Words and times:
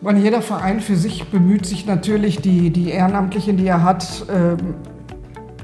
Meine, 0.00 0.20
jeder 0.20 0.40
Verein 0.40 0.80
für 0.80 0.96
sich 0.96 1.28
bemüht 1.30 1.66
sich 1.66 1.84
natürlich, 1.84 2.40
die, 2.40 2.70
die 2.70 2.90
Ehrenamtlichen, 2.90 3.58
die 3.58 3.66
er 3.66 3.82
hat, 3.82 4.24
ähm, 4.34 4.74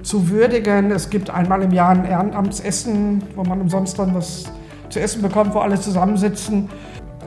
zu 0.02 0.28
würdigen. 0.28 0.90
Es 0.90 1.10
gibt 1.10 1.30
einmal 1.30 1.62
im 1.62 1.72
Jahr 1.72 1.90
ein 1.90 2.04
Ehrenamtsessen, 2.04 3.22
wo 3.34 3.44
man 3.44 3.60
umsonst 3.60 3.98
dann 3.98 4.14
was 4.14 4.44
zu 4.88 5.00
essen 5.00 5.22
bekommt, 5.22 5.54
wo 5.54 5.58
alle 5.58 5.80
zusammensitzen. 5.80 6.68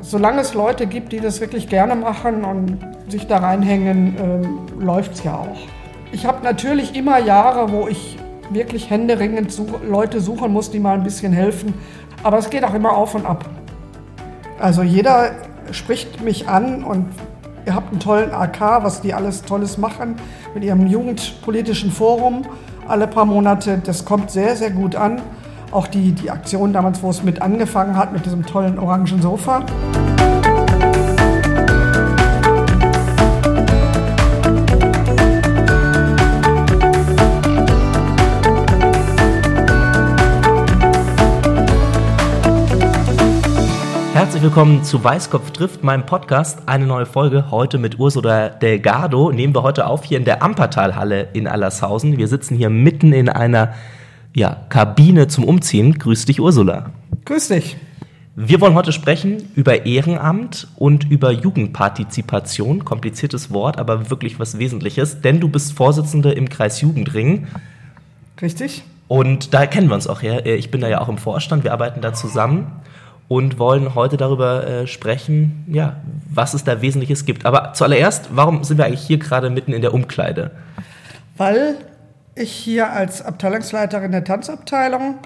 Solange 0.01 0.41
es 0.41 0.53
Leute 0.53 0.87
gibt, 0.87 1.11
die 1.11 1.19
das 1.19 1.41
wirklich 1.41 1.67
gerne 1.67 1.95
machen 1.95 2.45
und 2.45 2.77
sich 3.09 3.27
da 3.27 3.37
reinhängen, 3.37 4.15
äh, 4.17 4.83
läuft 4.83 5.13
es 5.13 5.23
ja 5.23 5.35
auch. 5.35 5.57
Ich 6.11 6.25
habe 6.25 6.43
natürlich 6.43 6.95
immer 6.95 7.19
Jahre, 7.19 7.71
wo 7.71 7.87
ich 7.87 8.17
wirklich 8.49 8.89
händeringend 8.89 9.51
such 9.51 9.81
Leute 9.87 10.21
suchen 10.21 10.51
muss, 10.53 10.71
die 10.71 10.79
mal 10.79 10.95
ein 10.95 11.03
bisschen 11.03 11.33
helfen. 11.33 11.73
Aber 12.23 12.37
es 12.37 12.49
geht 12.49 12.63
auch 12.63 12.73
immer 12.73 12.95
auf 12.95 13.13
und 13.15 13.25
ab. 13.25 13.45
Also 14.59 14.83
jeder 14.83 15.31
spricht 15.71 16.21
mich 16.21 16.47
an 16.47 16.83
und 16.83 17.07
ihr 17.65 17.75
habt 17.75 17.91
einen 17.91 17.99
tollen 17.99 18.31
AK, 18.31 18.83
was 18.83 19.01
die 19.01 19.13
alles 19.13 19.43
Tolles 19.43 19.77
machen 19.77 20.15
mit 20.53 20.63
ihrem 20.63 20.87
Jugendpolitischen 20.87 21.91
Forum 21.91 22.43
alle 22.87 23.07
paar 23.07 23.25
Monate. 23.25 23.81
Das 23.83 24.05
kommt 24.05 24.31
sehr, 24.31 24.55
sehr 24.55 24.71
gut 24.71 24.95
an. 24.95 25.21
Auch 25.71 25.87
die, 25.87 26.13
die 26.13 26.31
Aktion 26.31 26.73
damals, 26.73 27.03
wo 27.03 27.09
es 27.09 27.23
mit 27.23 27.41
angefangen 27.41 27.95
hat, 27.95 28.11
mit 28.11 28.25
diesem 28.25 28.45
tollen 28.45 28.79
orangen 28.79 29.21
Sofa. 29.21 29.63
Herzlich 44.29 44.43
willkommen 44.43 44.83
zu 44.83 45.03
Weißkopf 45.03 45.49
trifft, 45.49 45.83
meinem 45.83 46.05
Podcast. 46.05 46.59
Eine 46.67 46.85
neue 46.85 47.07
Folge 47.07 47.49
heute 47.49 47.79
mit 47.79 47.97
Ursula 47.97 48.49
Delgado. 48.49 49.31
Nehmen 49.31 49.55
wir 49.55 49.63
heute 49.63 49.87
auf 49.87 50.03
hier 50.03 50.19
in 50.19 50.23
der 50.23 50.43
Ampertalhalle 50.43 51.29
in 51.33 51.47
Allershausen. 51.47 52.15
Wir 52.15 52.27
sitzen 52.27 52.55
hier 52.55 52.69
mitten 52.69 53.11
in 53.11 53.27
einer 53.27 53.73
ja, 54.35 54.67
Kabine 54.69 55.29
zum 55.29 55.45
Umziehen. 55.45 55.97
Grüß 55.97 56.25
dich, 56.25 56.39
Ursula. 56.39 56.91
Grüß 57.25 57.47
dich. 57.47 57.77
Wir 58.35 58.61
wollen 58.61 58.75
heute 58.75 58.91
sprechen 58.91 59.49
über 59.55 59.87
Ehrenamt 59.87 60.67
und 60.75 61.09
über 61.09 61.31
Jugendpartizipation. 61.31 62.85
Kompliziertes 62.85 63.51
Wort, 63.51 63.79
aber 63.79 64.11
wirklich 64.11 64.39
was 64.39 64.59
Wesentliches, 64.59 65.21
denn 65.21 65.39
du 65.39 65.49
bist 65.49 65.73
Vorsitzende 65.73 66.33
im 66.33 66.49
Kreis 66.49 66.81
Jugendring. 66.81 67.47
Richtig. 68.39 68.83
Und 69.07 69.55
da 69.55 69.65
kennen 69.65 69.87
wir 69.87 69.95
uns 69.95 70.05
auch 70.05 70.21
her. 70.21 70.45
Ich 70.45 70.69
bin 70.69 70.81
da 70.81 70.87
ja 70.87 71.01
auch 71.01 71.09
im 71.09 71.17
Vorstand, 71.17 71.63
wir 71.63 71.73
arbeiten 71.73 72.01
da 72.01 72.13
zusammen 72.13 72.79
und 73.29 73.57
wollen 73.59 73.95
heute 73.95 74.17
darüber 74.17 74.67
äh, 74.67 74.87
sprechen, 74.87 75.63
ja, 75.67 76.01
was 76.29 76.53
es 76.53 76.65
da 76.65 76.81
Wesentliches 76.81 77.23
gibt. 77.25 77.45
Aber 77.45 77.71
zuallererst, 77.73 78.27
warum 78.31 78.65
sind 78.65 78.77
wir 78.77 78.85
eigentlich 78.85 79.05
hier 79.05 79.19
gerade 79.19 79.49
mitten 79.51 79.71
in 79.71 79.81
der 79.81 79.93
Umkleide? 79.93 80.51
Weil 81.37 81.75
ich 82.35 82.51
hier 82.51 82.91
als 82.91 83.21
Abteilungsleiterin 83.21 84.11
der 84.11 84.23
Tanzabteilung 84.23 85.19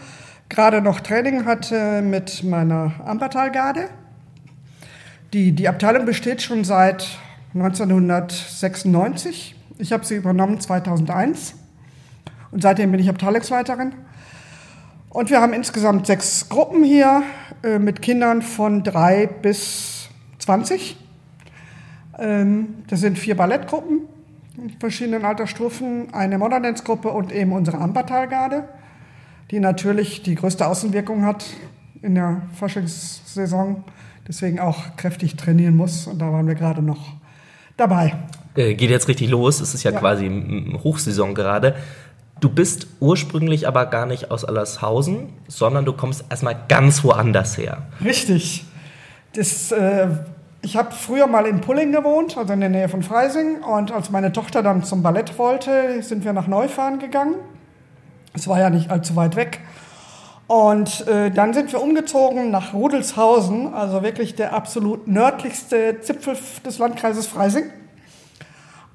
gerade 0.50 0.82
noch 0.82 1.00
Training 1.00 1.46
hatte 1.46 2.02
mit 2.02 2.44
meiner 2.44 2.92
Ampertalgarde. 3.06 3.88
Die, 5.32 5.54
die 5.54 5.70
Abteilung 5.70 6.06
besteht 6.06 6.42
schon 6.42 6.66
seit 6.66 7.08
1996. 7.56 9.56
Ich 9.78 9.94
habe 9.94 10.06
sie 10.06 10.16
übernommen 10.16 10.60
2001 10.60 11.56
und 12.52 12.62
seitdem 12.62 12.92
bin 12.92 13.00
ich 13.00 13.08
Abteilungsleiterin. 13.10 13.94
Und 15.14 15.30
wir 15.30 15.42
haben 15.42 15.54
insgesamt 15.54 16.08
sechs 16.08 16.50
Gruppen 16.50 16.84
hier 16.84 17.22
äh, 17.64 17.78
mit 17.78 18.02
Kindern 18.02 18.42
von 18.42 18.84
drei 18.84 19.28
bis 19.28 20.10
20. 20.40 20.98
Ähm, 22.18 22.84
das 22.88 23.02
sind 23.02 23.20
vier 23.20 23.38
Ballettgruppen 23.38 24.02
in 24.58 24.72
verschiedenen 24.80 25.24
Altersstufen, 25.24 26.12
eine 26.16 26.40
Modern 26.40 26.64
Dance 26.64 26.84
Gruppe 26.84 27.10
und 27.10 27.32
eben 27.32 27.52
unsere 27.52 27.78
Ampertalgarde, 27.78 28.68
die 29.52 29.60
natürlich 29.60 30.24
die 30.24 30.34
größte 30.34 30.66
Außenwirkung 30.66 31.26
hat 31.26 31.46
in 32.02 32.16
der 32.16 32.42
Faschingssaison, 32.56 33.84
deswegen 34.28 34.60
auch 34.60 34.96
kräftig 34.98 35.36
trainieren 35.36 35.76
muss. 35.76 36.08
Und 36.08 36.18
da 36.20 36.34
waren 36.34 36.48
wir 36.48 36.56
gerade 36.56 36.82
noch 36.82 37.14
dabei. 37.78 38.16
Äh, 38.56 38.74
geht 38.74 38.90
jetzt 38.90 39.08
richtig 39.08 39.30
los. 39.30 39.62
Es 39.62 39.76
ist 39.76 39.84
ja, 39.84 39.92
ja. 39.92 40.00
quasi 40.00 40.28
Hochsaison 40.84 41.36
gerade. 41.36 41.76
Du 42.44 42.50
bist 42.50 42.88
ursprünglich 43.00 43.70
aber 43.70 43.86
gar 43.86 44.06
nicht 44.06 44.30
aus 44.30 44.44
Allershausen, 44.44 45.30
sondern 45.48 45.86
du 45.86 45.94
kommst 45.94 46.26
erstmal 46.30 46.58
ganz 46.68 47.02
woanders 47.02 47.58
her. 47.58 47.84
Richtig. 48.04 48.66
Das, 49.34 49.72
äh, 49.72 50.10
ich 50.62 50.76
habe 50.76 50.92
früher 50.92 51.28
mal 51.28 51.46
in 51.46 51.62
Pulling 51.62 51.94
gewohnt, 51.94 52.38
also 52.38 52.52
in 52.52 52.60
der 52.60 52.68
Nähe 52.68 52.90
von 52.90 53.02
Freising. 53.02 53.64
Und 53.64 53.94
als 53.94 54.10
meine 54.10 54.34
Tochter 54.34 54.62
dann 54.62 54.84
zum 54.84 55.02
Ballett 55.02 55.40
wollte, 55.40 56.04
sind 56.04 56.26
wir 56.26 56.34
nach 56.34 56.48
Neufahren 56.48 57.00
gegangen. 57.00 57.36
Es 58.34 58.46
war 58.50 58.60
ja 58.60 58.70
nicht 58.70 58.92
allzu 58.92 59.16
weit 59.16 59.38
weg. 59.38 59.62
Und 60.48 61.08
äh, 61.08 61.32
dann 61.32 61.54
sind 61.54 61.72
wir 61.72 61.82
umgezogen 61.82 62.52
nach 62.52 62.74
Rudelshausen, 62.74 63.74
also 63.74 64.04
wirklich 64.04 64.36
der 64.36 64.54
absolut 64.54 65.08
nördlichste 65.08 66.02
Zipfel 66.02 66.36
des 66.66 66.78
Landkreises 66.78 67.26
Freising. 67.26 67.72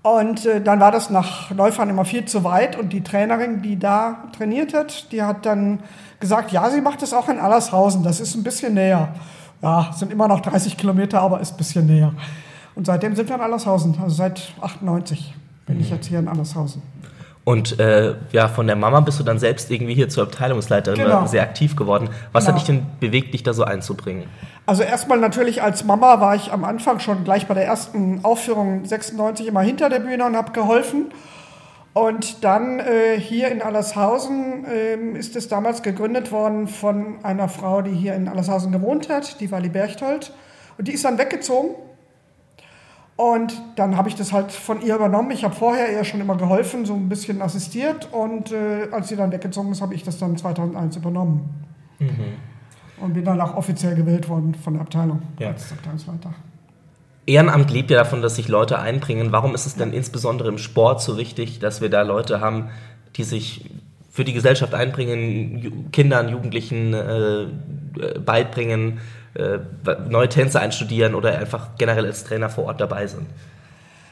Und 0.02 0.46
äh, 0.46 0.60
dann 0.60 0.80
war 0.80 0.92
das 0.92 1.10
nach 1.10 1.50
Neufahren 1.50 1.90
immer 1.90 2.04
viel 2.04 2.24
zu 2.24 2.44
weit 2.44 2.78
und 2.78 2.92
die 2.92 3.02
Trainerin, 3.02 3.62
die 3.62 3.78
da 3.78 4.28
trainiert 4.36 4.72
hat, 4.72 5.10
die 5.12 5.22
hat 5.22 5.44
dann 5.44 5.80
gesagt, 6.20 6.52
ja, 6.52 6.70
sie 6.70 6.80
macht 6.80 7.02
das 7.02 7.12
auch 7.12 7.28
in 7.28 7.38
Allershausen, 7.38 8.02
das 8.02 8.20
ist 8.20 8.34
ein 8.34 8.42
bisschen 8.42 8.74
näher. 8.74 9.14
Ja, 9.60 9.90
sind 9.92 10.12
immer 10.12 10.28
noch 10.28 10.40
30 10.40 10.76
Kilometer, 10.76 11.20
aber 11.20 11.40
ist 11.40 11.54
ein 11.54 11.56
bisschen 11.56 11.86
näher. 11.86 12.12
Und 12.76 12.86
seitdem 12.86 13.16
sind 13.16 13.28
wir 13.28 13.34
in 13.34 13.42
Allershausen, 13.42 13.96
also 14.00 14.14
seit 14.14 14.52
98 14.60 15.34
bin 15.66 15.76
mhm. 15.76 15.82
ich 15.82 15.90
jetzt 15.90 16.06
hier 16.06 16.20
in 16.20 16.28
Allershausen. 16.28 16.80
Und 17.48 17.80
äh, 17.80 18.14
ja, 18.30 18.46
von 18.46 18.66
der 18.66 18.76
Mama 18.76 19.00
bist 19.00 19.18
du 19.18 19.24
dann 19.24 19.38
selbst 19.38 19.70
irgendwie 19.70 19.94
hier 19.94 20.10
zur 20.10 20.24
Abteilungsleiterin 20.24 20.98
genau. 20.98 21.26
sehr 21.26 21.40
aktiv 21.40 21.76
geworden. 21.76 22.10
Was 22.30 22.44
genau. 22.44 22.52
hat 22.52 22.60
dich 22.60 22.66
denn 22.66 22.84
bewegt, 23.00 23.32
dich 23.32 23.42
da 23.42 23.54
so 23.54 23.64
einzubringen? 23.64 24.24
Also 24.66 24.82
erstmal 24.82 25.18
natürlich 25.18 25.62
als 25.62 25.82
Mama 25.82 26.20
war 26.20 26.34
ich 26.34 26.52
am 26.52 26.62
Anfang 26.64 27.00
schon 27.00 27.24
gleich 27.24 27.46
bei 27.46 27.54
der 27.54 27.64
ersten 27.64 28.22
Aufführung 28.22 28.84
96 28.84 29.46
immer 29.46 29.62
hinter 29.62 29.88
der 29.88 30.00
Bühne 30.00 30.26
und 30.26 30.36
habe 30.36 30.52
geholfen. 30.52 31.06
Und 31.94 32.44
dann 32.44 32.80
äh, 32.80 33.18
hier 33.18 33.50
in 33.50 33.62
Allershausen 33.62 34.66
äh, 34.66 35.18
ist 35.18 35.34
es 35.34 35.48
damals 35.48 35.82
gegründet 35.82 36.30
worden 36.30 36.68
von 36.68 37.24
einer 37.24 37.48
Frau, 37.48 37.80
die 37.80 37.92
hier 37.92 38.14
in 38.14 38.28
Allershausen 38.28 38.72
gewohnt 38.72 39.08
hat, 39.08 39.40
die 39.40 39.50
Wally 39.50 39.70
Berchtold. 39.70 40.34
Und 40.76 40.86
die 40.86 40.92
ist 40.92 41.06
dann 41.06 41.16
weggezogen 41.16 41.70
und 43.18 43.60
dann 43.74 43.96
habe 43.96 44.08
ich 44.08 44.14
das 44.14 44.32
halt 44.32 44.52
von 44.52 44.80
ihr 44.80 44.94
übernommen. 44.94 45.32
Ich 45.32 45.42
habe 45.42 45.52
vorher 45.52 45.92
ihr 45.92 46.04
schon 46.04 46.20
immer 46.20 46.36
geholfen, 46.36 46.86
so 46.86 46.94
ein 46.94 47.08
bisschen 47.08 47.42
assistiert. 47.42 48.08
Und 48.12 48.52
äh, 48.52 48.86
als 48.92 49.08
sie 49.08 49.16
dann 49.16 49.32
weggezogen 49.32 49.72
ist, 49.72 49.82
habe 49.82 49.92
ich 49.96 50.04
das 50.04 50.18
dann 50.18 50.36
2001 50.36 50.94
übernommen. 50.94 51.66
Mhm. 51.98 52.36
Und 53.02 53.14
bin 53.14 53.24
dann 53.24 53.40
auch 53.40 53.56
offiziell 53.56 53.96
gewählt 53.96 54.28
worden 54.28 54.54
von 54.54 54.74
der 54.74 54.82
Abteilung 54.82 55.20
ja. 55.40 55.48
als 55.48 55.72
Abteilungsleiter. 55.72 56.32
Ehrenamt 57.26 57.72
lebt 57.72 57.90
ja 57.90 57.98
davon, 57.98 58.22
dass 58.22 58.36
sich 58.36 58.46
Leute 58.46 58.78
einbringen. 58.78 59.32
Warum 59.32 59.52
ist 59.56 59.66
es 59.66 59.74
denn 59.74 59.92
insbesondere 59.92 60.48
im 60.48 60.58
Sport 60.58 61.02
so 61.02 61.18
wichtig, 61.18 61.58
dass 61.58 61.80
wir 61.80 61.90
da 61.90 62.02
Leute 62.02 62.40
haben, 62.40 62.70
die 63.16 63.24
sich 63.24 63.68
für 64.12 64.24
die 64.24 64.32
Gesellschaft 64.32 64.74
einbringen, 64.74 65.90
Kindern, 65.90 66.28
Jugendlichen 66.28 66.94
äh, 66.94 67.42
äh 67.42 67.48
beibringen, 68.24 69.00
äh, 69.38 69.58
neue 70.08 70.28
Tänze 70.28 70.60
einstudieren 70.60 71.14
oder 71.14 71.38
einfach 71.38 71.76
generell 71.78 72.06
als 72.06 72.24
Trainer 72.24 72.50
vor 72.50 72.64
Ort 72.64 72.80
dabei 72.80 73.06
sind? 73.06 73.26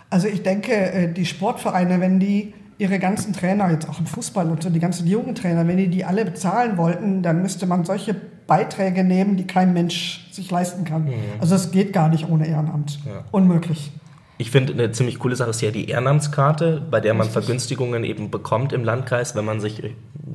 Also 0.09 0.29
ich 0.29 0.43
denke, 0.43 0.73
äh, 0.73 1.13
die 1.13 1.27
Sportvereine, 1.27 2.01
wenn 2.01 2.21
die 2.21 2.55
ihre 2.79 2.99
ganzen 2.99 3.33
Trainer, 3.33 3.71
jetzt 3.71 3.89
auch 3.89 3.99
im 3.99 4.07
Fußball 4.07 4.51
und 4.51 4.63
so, 4.63 4.71
die 4.71 4.81
ganzen 4.81 5.07
Jugendtrainer, 5.07 5.67
wenn 5.67 5.79
die 5.79 5.89
die 5.89 6.05
alle 6.05 6.25
bezahlen 6.25 6.77
wollten, 6.77 7.23
dann 7.23 7.43
müsste 7.43 7.67
man 7.67 7.85
solche 7.85 8.15
Beiträge 8.47 9.03
nehmen, 9.03 9.37
die 9.37 9.47
kein 9.47 9.73
Mensch 9.73 10.29
sich 10.31 10.51
leisten 10.51 10.85
kann. 10.85 11.05
Mhm. 11.05 11.15
Also 11.41 11.55
es 11.55 11.71
geht 11.71 11.93
gar 11.93 12.09
nicht 12.09 12.29
ohne 12.29 12.47
Ehrenamt. 12.47 13.01
Ja. 13.05 13.25
Unmöglich. 13.33 13.93
Ich 14.39 14.51
finde, 14.51 14.75
eine 14.75 14.93
ziemlich 14.93 15.19
coole 15.19 15.35
Sache 15.35 15.51
ist 15.51 15.63
ja 15.63 15.71
die 15.71 15.89
Ehrenamtskarte, 15.89 16.83
bei 16.91 17.01
der 17.01 17.15
man 17.15 17.29
Vergünstigungen 17.31 18.05
eben 18.05 18.31
bekommt 18.31 18.75
im 18.75 18.85
Landkreis, 18.85 19.35
wenn 19.35 19.47
man 19.47 19.61
sich 19.61 19.83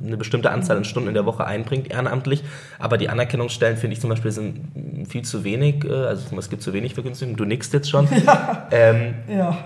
eine 0.03 0.17
bestimmte 0.17 0.49
Anzahl 0.49 0.77
an 0.77 0.85
Stunden 0.85 1.09
in 1.09 1.13
der 1.13 1.27
Woche 1.27 1.45
einbringt, 1.45 1.91
ehrenamtlich. 1.91 2.43
Aber 2.79 2.97
die 2.97 3.09
Anerkennungsstellen, 3.09 3.77
finde 3.77 3.93
ich 3.93 4.01
zum 4.01 4.09
Beispiel, 4.09 4.31
sind 4.31 5.07
viel 5.07 5.21
zu 5.23 5.43
wenig. 5.43 5.85
Äh, 5.85 5.93
also 5.93 6.35
es 6.35 6.49
gibt 6.49 6.63
zu 6.63 6.73
wenig 6.73 6.95
Vergünstigungen. 6.95 7.37
Du 7.37 7.45
nickst 7.45 7.73
jetzt 7.73 7.89
schon. 7.89 8.07
Ja. 8.21 8.67
Ähm, 8.71 9.15
ja. 9.27 9.57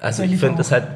Also 0.00 0.22
ich 0.22 0.36
finde 0.36 0.60
es 0.60 0.70
halt 0.70 0.86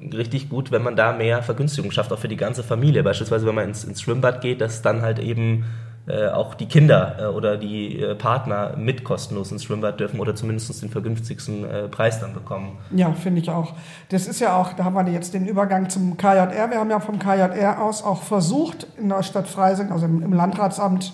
richtig 0.00 0.48
gut, 0.48 0.70
wenn 0.70 0.82
man 0.82 0.96
da 0.96 1.12
mehr 1.12 1.42
Vergünstigung 1.42 1.90
schafft, 1.90 2.12
auch 2.12 2.18
für 2.18 2.28
die 2.28 2.36
ganze 2.36 2.62
Familie. 2.62 3.02
Beispielsweise, 3.02 3.46
wenn 3.46 3.54
man 3.54 3.68
ins, 3.68 3.84
ins 3.84 4.02
Schwimmbad 4.02 4.42
geht, 4.42 4.60
dass 4.60 4.82
dann 4.82 5.02
halt 5.02 5.18
eben 5.18 5.64
äh, 6.08 6.28
auch 6.28 6.54
die 6.54 6.66
Kinder 6.66 7.16
äh, 7.20 7.24
oder 7.26 7.56
die 7.56 8.00
äh, 8.00 8.14
Partner 8.14 8.74
mit 8.76 9.04
kostenlos 9.04 9.52
ins 9.52 9.64
Schwimmbad 9.64 10.00
dürfen 10.00 10.20
oder 10.20 10.34
zumindest 10.34 10.82
den 10.82 10.90
vergünstigsten 10.90 11.64
äh, 11.64 11.88
Preis 11.88 12.20
dann 12.20 12.32
bekommen. 12.32 12.78
Ja, 12.90 13.12
finde 13.12 13.40
ich 13.40 13.50
auch. 13.50 13.74
Das 14.08 14.26
ist 14.26 14.40
ja 14.40 14.56
auch, 14.56 14.72
da 14.72 14.84
haben 14.84 14.94
wir 14.94 15.12
jetzt 15.12 15.34
den 15.34 15.46
Übergang 15.46 15.90
zum 15.90 16.16
KJR. 16.16 16.70
Wir 16.70 16.78
haben 16.78 16.90
ja 16.90 17.00
vom 17.00 17.18
KJR 17.18 17.82
aus 17.82 18.02
auch 18.02 18.22
versucht, 18.22 18.86
in 18.96 19.08
der 19.10 19.22
Stadt 19.22 19.48
Freising, 19.48 19.92
also 19.92 20.06
im, 20.06 20.22
im 20.22 20.32
Landratsamt, 20.32 21.12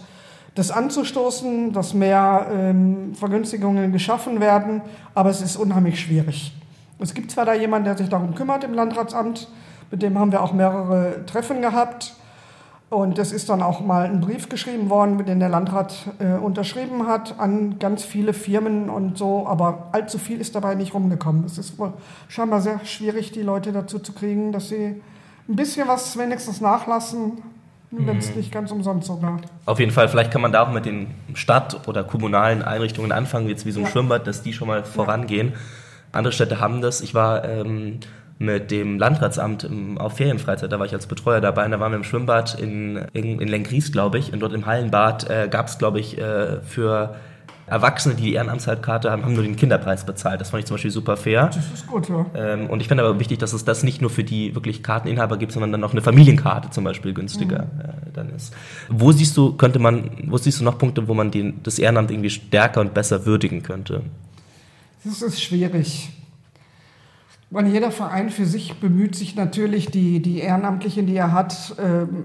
das 0.54 0.70
anzustoßen, 0.70 1.72
dass 1.72 1.94
mehr 1.94 2.46
ähm, 2.52 3.14
Vergünstigungen 3.14 3.92
geschaffen 3.92 4.40
werden, 4.40 4.82
aber 5.14 5.30
es 5.30 5.42
ist 5.42 5.56
unheimlich 5.56 5.98
schwierig. 5.98 6.52
Es 7.00 7.14
gibt 7.14 7.32
zwar 7.32 7.44
da 7.44 7.54
jemanden, 7.54 7.86
der 7.86 7.96
sich 7.96 8.08
darum 8.08 8.34
kümmert 8.34 8.62
im 8.62 8.72
Landratsamt, 8.72 9.48
mit 9.90 10.02
dem 10.02 10.18
haben 10.18 10.32
wir 10.32 10.42
auch 10.42 10.52
mehrere 10.52 11.26
Treffen 11.26 11.60
gehabt. 11.60 12.14
Und 12.90 13.18
es 13.18 13.32
ist 13.32 13.48
dann 13.48 13.62
auch 13.62 13.80
mal 13.80 14.04
ein 14.04 14.20
Brief 14.20 14.48
geschrieben 14.48 14.88
worden, 14.88 15.24
den 15.24 15.40
der 15.40 15.48
Landrat 15.48 15.94
äh, 16.20 16.34
unterschrieben 16.34 17.08
hat 17.08 17.40
an 17.40 17.78
ganz 17.78 18.04
viele 18.04 18.32
Firmen 18.32 18.88
und 18.88 19.18
so. 19.18 19.46
Aber 19.48 19.88
allzu 19.92 20.18
viel 20.18 20.40
ist 20.40 20.54
dabei 20.54 20.74
nicht 20.74 20.94
rumgekommen. 20.94 21.44
Es 21.44 21.58
ist 21.58 21.78
wohl 21.78 21.92
scheinbar 22.28 22.60
sehr 22.60 22.78
schwierig, 22.84 23.32
die 23.32 23.42
Leute 23.42 23.72
dazu 23.72 23.98
zu 23.98 24.12
kriegen, 24.12 24.52
dass 24.52 24.68
sie 24.68 25.02
ein 25.48 25.56
bisschen 25.56 25.88
was 25.88 26.16
wenigstens 26.16 26.60
nachlassen, 26.60 27.42
wenn 27.90 28.18
es 28.18 28.30
mhm. 28.30 28.36
nicht 28.36 28.52
ganz 28.52 28.70
umsonst 28.70 29.06
sogar. 29.06 29.40
Auf 29.66 29.78
jeden 29.80 29.92
Fall, 29.92 30.08
vielleicht 30.08 30.30
kann 30.30 30.42
man 30.42 30.52
da 30.52 30.64
auch 30.64 30.72
mit 30.72 30.84
den 30.84 31.08
Stadt- 31.34 31.88
oder 31.88 32.04
kommunalen 32.04 32.62
Einrichtungen 32.62 33.12
anfangen, 33.12 33.48
jetzt 33.48 33.66
wie 33.66 33.72
so 33.72 33.80
ein 33.80 33.86
ja. 33.86 33.90
Schwimmbad, 33.90 34.26
dass 34.26 34.42
die 34.42 34.52
schon 34.52 34.68
mal 34.68 34.84
vorangehen. 34.84 35.48
Ja. 35.48 35.54
Andere 36.12 36.32
Städte 36.32 36.60
haben 36.60 36.80
das. 36.80 37.00
Ich 37.00 37.14
war 37.14 37.44
ähm, 37.44 38.00
mit 38.44 38.70
dem 38.70 38.98
Landratsamt 38.98 39.68
auf 39.96 40.16
Ferienfreizeit, 40.16 40.70
da 40.70 40.78
war 40.78 40.86
ich 40.86 40.92
als 40.92 41.06
Betreuer 41.06 41.40
dabei 41.40 41.64
und 41.64 41.70
da 41.70 41.80
waren 41.80 41.92
wir 41.92 41.96
im 41.96 42.04
Schwimmbad 42.04 42.58
in, 42.60 42.96
in, 43.12 43.40
in 43.40 43.48
Lenkries, 43.48 43.92
glaube 43.92 44.18
ich, 44.18 44.32
und 44.32 44.40
dort 44.40 44.52
im 44.52 44.66
Hallenbad 44.66 45.28
äh, 45.30 45.48
gab 45.50 45.68
es, 45.68 45.78
glaube 45.78 46.00
ich, 46.00 46.18
äh, 46.18 46.60
für 46.62 47.14
Erwachsene, 47.66 48.14
die 48.14 48.24
die 48.24 48.34
Ehrenamtskarte 48.34 49.10
haben, 49.10 49.22
haben 49.22 49.32
nur 49.32 49.42
den 49.42 49.56
Kinderpreis 49.56 50.04
bezahlt. 50.04 50.38
Das 50.40 50.50
fand 50.50 50.60
ich 50.60 50.66
zum 50.66 50.74
Beispiel 50.74 50.90
super 50.90 51.16
fair. 51.16 51.46
Das 51.46 51.72
ist 51.72 51.86
gut, 51.86 52.10
ja. 52.10 52.26
Ähm, 52.34 52.68
und 52.68 52.80
ich 52.80 52.88
finde 52.88 53.04
aber 53.04 53.18
wichtig, 53.18 53.38
dass 53.38 53.54
es 53.54 53.64
das 53.64 53.82
nicht 53.82 54.02
nur 54.02 54.10
für 54.10 54.22
die 54.22 54.54
wirklich 54.54 54.82
Karteninhaber 54.82 55.38
gibt, 55.38 55.52
sondern 55.52 55.72
dann 55.72 55.80
noch 55.80 55.92
eine 55.92 56.02
Familienkarte 56.02 56.68
zum 56.70 56.84
Beispiel 56.84 57.14
günstiger 57.14 57.62
mhm. 57.62 57.80
äh, 57.80 58.12
dann 58.12 58.34
ist. 58.34 58.54
Wo 58.90 59.12
siehst 59.12 59.34
du, 59.38 59.54
könnte 59.54 59.78
man, 59.78 60.10
wo 60.26 60.36
siehst 60.36 60.60
du 60.60 60.64
noch 60.64 60.76
Punkte, 60.76 61.08
wo 61.08 61.14
man 61.14 61.30
den, 61.30 61.62
das 61.62 61.78
Ehrenamt 61.78 62.10
irgendwie 62.10 62.30
stärker 62.30 62.82
und 62.82 62.92
besser 62.92 63.24
würdigen 63.24 63.62
könnte? 63.62 64.02
Das 65.02 65.22
ist 65.22 65.42
schwierig. 65.42 66.10
Weil 67.54 67.68
jeder 67.68 67.92
Verein 67.92 68.30
für 68.30 68.46
sich 68.46 68.80
bemüht 68.80 69.14
sich 69.14 69.36
natürlich, 69.36 69.86
die, 69.86 70.20
die 70.20 70.40
Ehrenamtlichen, 70.40 71.06
die 71.06 71.14
er 71.14 71.30
hat, 71.30 71.76
ähm, 71.78 72.24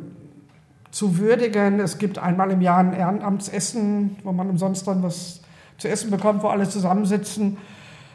zu 0.89 1.19
würdigen. 1.19 1.79
Es 1.79 1.99
gibt 1.99 2.17
einmal 2.17 2.49
im 2.49 2.61
Jahr 2.61 2.79
ein 2.79 2.93
Ehrenamtsessen, 2.93 4.15
wo 4.23 4.31
man 4.31 4.49
umsonst 4.49 4.87
dann 4.87 5.03
was 5.03 5.41
zu 5.77 5.87
essen 5.87 6.09
bekommt, 6.09 6.41
wo 6.41 6.47
alle 6.47 6.67
zusammensitzen. 6.67 7.57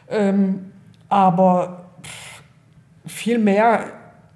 Ähm, 0.08 0.72
aber 1.08 1.92
viel 3.06 3.38
mehr 3.38 3.84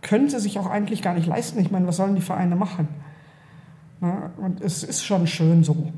können 0.00 0.28
sie 0.28 0.38
sich 0.38 0.56
auch 0.60 0.70
eigentlich 0.70 1.02
gar 1.02 1.14
nicht 1.14 1.26
leisten. 1.26 1.58
Ich 1.58 1.72
meine, 1.72 1.88
was 1.88 1.96
sollen 1.96 2.14
die 2.14 2.20
Vereine 2.20 2.54
machen? 2.54 2.86
Na, 3.98 4.31
und 4.36 4.60
es 4.60 4.84
ist 4.84 5.04
schon 5.04 5.26
schön 5.26 5.64
so, 5.64 5.92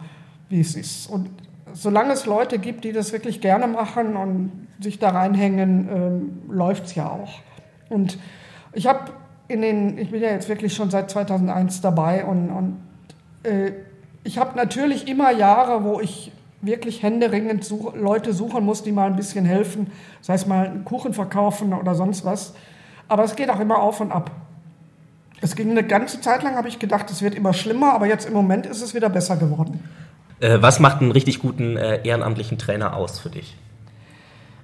wie 0.49 0.61
es 0.61 0.77
ist. 0.77 1.11
Und 1.11 1.29
solange 1.75 2.15
es 2.15 2.25
Leute 2.25 2.59
gibt, 2.59 2.85
die 2.85 2.93
das 2.93 3.13
wirklich 3.13 3.43
gerne 3.43 3.67
machen 3.67 4.17
und 4.17 4.69
sich 4.81 4.99
da 4.99 5.11
reinhängen, 5.11 5.89
ähm, 5.89 6.43
läuft 6.51 6.87
es 6.87 6.95
ja 6.95 7.09
auch. 7.09 7.41
Und 7.89 8.19
ich 8.73 8.87
habe 8.87 9.13
in 9.49 9.63
den, 9.63 9.99
ich 9.99 10.11
bin 10.11 10.23
ja 10.23 10.31
jetzt 10.31 10.49
wirklich 10.49 10.75
schon 10.75 10.91
seit 10.91 11.11
2001 11.11 11.81
dabei 11.81 12.25
und, 12.25 12.51
und 12.51 12.77
äh, 13.43 13.73
ich 14.23 14.39
habe 14.39 14.57
natürlich 14.57 15.09
immer 15.09 15.31
Jahre, 15.33 15.83
wo 15.83 16.01
ich 16.01 16.31
wirklich 16.63 17.03
händeringend 17.03 17.65
such, 17.65 17.95
Leute 17.97 18.33
suchen 18.33 18.65
muss, 18.65 18.83
die 18.83 18.93
mal 18.93 19.07
ein 19.07 19.17
bisschen 19.17 19.45
helfen, 19.45 19.91
sei 20.21 20.35
es 20.35 20.47
mal 20.47 20.67
einen 20.67 20.85
Kuchen 20.85 21.15
verkaufen 21.15 21.73
oder 21.73 21.95
sonst 21.95 22.25
was. 22.25 22.55
Aber 23.09 23.25
es 23.25 23.35
geht 23.35 23.51
auch 23.51 23.61
immer 23.61 23.79
auf 23.79 24.01
und 24.01 24.13
ab. 24.13 24.31
Es 25.41 25.57
ging 25.57 25.71
eine 25.71 25.83
ganze 25.83 26.21
Zeit 26.21 26.43
lang, 26.43 26.55
habe 26.55 26.69
ich 26.69 26.79
gedacht, 26.79 27.11
es 27.11 27.23
wird 27.23 27.35
immer 27.35 27.55
schlimmer, 27.55 27.95
aber 27.95 28.07
jetzt 28.07 28.27
im 28.29 28.35
Moment 28.35 28.67
ist 28.67 28.83
es 28.83 28.95
wieder 28.95 29.09
besser 29.09 29.37
geworden. 29.37 29.83
Äh, 30.41 30.59
was 30.61 30.81
macht 30.81 31.01
einen 31.01 31.13
richtig 31.13 31.41
guten 31.41 31.77
äh, 31.77 32.07
ehrenamtlichen 32.07 32.59
Trainer 32.59 32.95
aus 32.95 33.19
für 33.19 33.31
dich? 33.31 33.57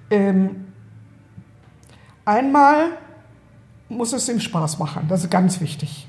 Ähm, 0.09 0.67
einmal 2.25 2.89
muss 3.89 4.13
es 4.13 4.27
ihm 4.29 4.39
Spaß 4.39 4.79
machen. 4.79 5.05
Das 5.07 5.23
ist 5.23 5.31
ganz 5.31 5.61
wichtig. 5.61 6.07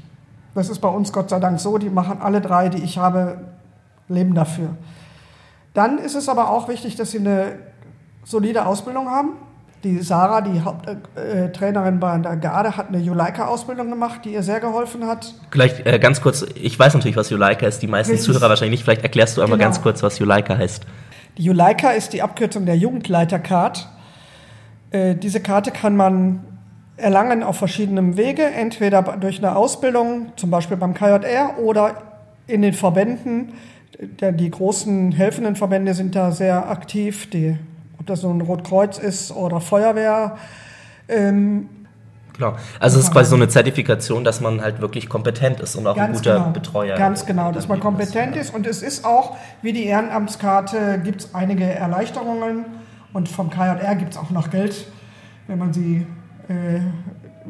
Das 0.54 0.68
ist 0.68 0.80
bei 0.80 0.88
uns 0.88 1.12
Gott 1.12 1.30
sei 1.30 1.38
Dank 1.38 1.60
so. 1.60 1.78
Die 1.78 1.90
machen 1.90 2.18
alle 2.20 2.40
drei, 2.40 2.68
die 2.68 2.82
ich 2.82 2.98
habe, 2.98 3.38
leben 4.08 4.34
dafür. 4.34 4.76
Dann 5.74 5.98
ist 5.98 6.14
es 6.16 6.28
aber 6.28 6.50
auch 6.50 6.68
wichtig, 6.68 6.96
dass 6.96 7.12
sie 7.12 7.18
eine 7.18 7.58
solide 8.24 8.66
Ausbildung 8.66 9.08
haben. 9.08 9.34
Die 9.84 10.00
Sarah, 10.00 10.40
die 10.40 10.60
Haupttrainerin 10.60 11.94
äh, 11.94 11.98
bei 11.98 12.18
der 12.18 12.36
Garde, 12.36 12.76
hat 12.76 12.88
eine 12.88 12.98
Juleika-Ausbildung 12.98 13.88
gemacht, 13.88 14.22
die 14.24 14.32
ihr 14.32 14.42
sehr 14.42 14.58
geholfen 14.58 15.06
hat. 15.06 15.34
Vielleicht 15.52 15.86
äh, 15.86 16.00
ganz 16.00 16.20
kurz, 16.20 16.44
ich 16.56 16.76
weiß 16.76 16.94
natürlich, 16.94 17.16
was 17.16 17.30
Juleika 17.30 17.64
ist, 17.64 17.80
die 17.80 17.86
meisten. 17.86 18.18
Zuhörer 18.18 18.48
wahrscheinlich 18.48 18.80
nicht. 18.80 18.84
Vielleicht 18.84 19.04
erklärst 19.04 19.36
du 19.36 19.42
einmal 19.42 19.56
genau. 19.56 19.70
ganz 19.70 19.80
kurz, 19.80 20.02
was 20.02 20.18
Juleika 20.18 20.58
heißt. 20.58 20.84
Die 21.38 21.44
Juleika 21.44 21.90
ist 21.90 22.12
die 22.12 22.20
Abkürzung 22.20 22.66
der 22.66 22.76
Jugendleitercard. 22.76 23.88
Äh, 24.90 25.14
diese 25.14 25.40
Karte 25.40 25.70
kann 25.70 25.94
man 25.94 26.40
erlangen 26.96 27.44
auf 27.44 27.56
verschiedenem 27.56 28.16
Wege, 28.16 28.44
entweder 28.44 29.02
durch 29.02 29.38
eine 29.38 29.54
Ausbildung, 29.54 30.32
zum 30.34 30.50
Beispiel 30.50 30.76
beim 30.76 30.94
KJR 30.94 31.60
oder 31.60 32.02
in 32.48 32.62
den 32.62 32.74
Verbänden. 32.74 33.52
Die 34.20 34.50
großen 34.50 35.12
helfenden 35.12 35.54
Verbände 35.54 35.94
sind 35.94 36.16
da 36.16 36.32
sehr 36.32 36.68
aktiv, 36.70 37.30
die, 37.30 37.56
ob 38.00 38.06
das 38.06 38.24
ein 38.24 38.40
Rotkreuz 38.40 38.98
ist 38.98 39.30
oder 39.30 39.60
Feuerwehr. 39.60 40.38
Ähm, 41.08 41.68
Genau. 42.38 42.56
Also 42.80 42.98
es 42.98 43.06
ist 43.06 43.12
quasi 43.12 43.30
so 43.30 43.36
eine 43.36 43.48
Zertifikation, 43.48 44.24
dass 44.24 44.40
man 44.40 44.62
halt 44.62 44.80
wirklich 44.80 45.08
kompetent 45.08 45.60
ist 45.60 45.76
und 45.76 45.86
auch 45.86 45.96
ein 45.96 46.12
guter 46.12 46.38
genau, 46.38 46.50
Betreuer. 46.50 46.96
Ganz 46.96 47.26
genau, 47.26 47.52
dass 47.52 47.68
man 47.68 47.80
kompetent 47.80 48.36
ist. 48.36 48.54
Und 48.54 48.66
es 48.66 48.82
ist 48.82 49.04
auch, 49.04 49.36
wie 49.60 49.72
die 49.72 49.84
Ehrenamtskarte, 49.84 51.00
gibt 51.04 51.22
es 51.22 51.34
einige 51.34 51.64
Erleichterungen. 51.64 52.64
Und 53.12 53.28
vom 53.28 53.50
KJR 53.50 53.96
gibt 53.96 54.12
es 54.12 54.18
auch 54.18 54.30
noch 54.30 54.50
Geld, 54.50 54.86
wenn 55.48 55.58
man 55.58 55.72
sie 55.72 56.06
äh, 56.48 56.80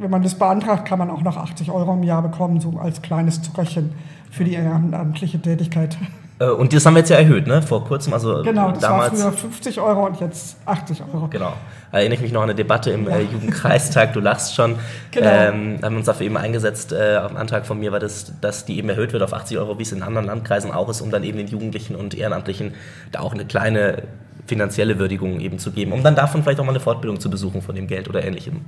wenn 0.00 0.11
man 0.11 0.23
das 0.23 0.35
beantragt, 0.37 0.87
kann 0.87 0.99
man 0.99 1.11
auch 1.11 1.23
noch 1.23 1.37
80 1.37 1.70
Euro 1.70 1.94
im 1.94 2.02
Jahr 2.02 2.23
bekommen, 2.23 2.61
so 2.61 2.79
als 2.79 3.02
kleines 3.02 3.43
Zuckerchen 3.43 3.93
für 4.31 4.44
die 4.44 4.55
ehrenamtliche 4.55 5.40
Tätigkeit. 5.40 5.96
Äh, 6.38 6.50
und 6.50 6.73
das 6.73 6.87
haben 6.87 6.94
wir 6.94 7.00
jetzt 7.00 7.11
ja 7.11 7.17
erhöht, 7.17 7.46
ne? 7.46 7.62
Vor 7.62 7.85
kurzem, 7.85 8.12
also 8.12 8.43
genau, 8.43 8.70
das 8.70 8.81
damals. 8.81 9.23
war 9.23 9.32
früher 9.32 9.50
50 9.50 9.81
Euro 9.81 10.06
und 10.06 10.20
jetzt 10.20 10.56
80 10.67 11.02
Euro. 11.12 11.29
Genau. 11.29 11.55
Erinnere 11.90 12.17
ich 12.17 12.20
mich 12.20 12.32
noch 12.32 12.43
an 12.43 12.50
eine 12.50 12.55
Debatte 12.55 12.90
im 12.90 13.08
ja. 13.08 13.17
äh, 13.17 13.23
Jugendkreistag, 13.23 14.12
du 14.12 14.20
lachst 14.20 14.55
schon. 14.55 14.76
Genau. 15.11 15.26
Ähm, 15.29 15.79
haben 15.82 15.96
uns 15.96 16.06
dafür 16.06 16.26
eben 16.26 16.37
eingesetzt, 16.37 16.93
äh, 16.93 17.17
auf 17.17 17.31
einen 17.31 17.38
Antrag 17.38 17.67
von 17.67 17.79
mir 17.79 17.93
war 17.93 18.00
das, 18.00 18.32
dass 18.40 18.64
die 18.64 18.79
eben 18.79 18.88
erhöht 18.88 19.12
wird 19.12 19.23
auf 19.23 19.32
80 19.32 19.58
Euro, 19.58 19.79
wie 19.79 19.82
es 19.82 19.93
in 19.93 20.02
anderen 20.02 20.26
Landkreisen 20.26 20.70
auch 20.70 20.88
ist, 20.88 21.00
um 21.00 21.11
dann 21.11 21.25
eben 21.25 21.38
den 21.38 21.49
Jugendlichen 21.49 21.96
und 21.96 22.14
Ehrenamtlichen 22.14 22.75
da 23.12 23.20
auch 23.20 23.32
eine 23.32 23.44
kleine 23.44 24.02
finanzielle 24.46 24.99
Würdigung 24.99 25.40
eben 25.40 25.58
zu 25.58 25.73
geben, 25.73 25.93
um 25.93 26.02
dann 26.02 26.17
davon 26.17 26.43
vielleicht 26.43 26.58
auch 26.58 26.64
mal 26.64 26.73
eine 26.73 26.81
Fortbildung 26.81 27.20
zu 27.20 27.29
besuchen 27.29 27.61
von 27.61 27.75
dem 27.75 27.87
Geld 27.87 28.09
oder 28.09 28.25
ähnlichem. 28.25 28.62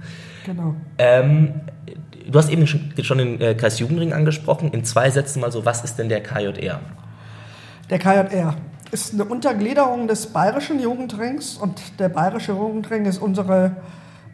Genau. 0.45 0.75
Ähm, 0.99 1.55
du 2.31 2.39
hast 2.39 2.50
eben 2.50 2.67
schon 2.67 3.19
den 3.19 3.41
äh, 3.41 3.55
Kreis 3.55 3.79
Jugendring 3.79 4.12
angesprochen. 4.12 4.73
In 4.73 4.85
zwei 4.85 5.11
Sätzen 5.11 5.41
mal 5.41 5.50
so, 5.50 5.65
was 5.65 5.83
ist 5.83 5.99
denn 5.99 6.11
der 6.11 6.23
KJR? 6.23 6.81
Der 7.91 7.99
KJR 7.99 8.55
ist 8.93 9.15
eine 9.15 9.25
Untergliederung 9.25 10.07
des 10.07 10.29
Bayerischen 10.29 10.79
Jugendrings 10.79 11.57
und 11.57 11.99
der 11.99 12.09
Bayerische 12.09 12.53
Jugendring 12.53 13.05
ist 13.05 13.19
unsere 13.19 13.73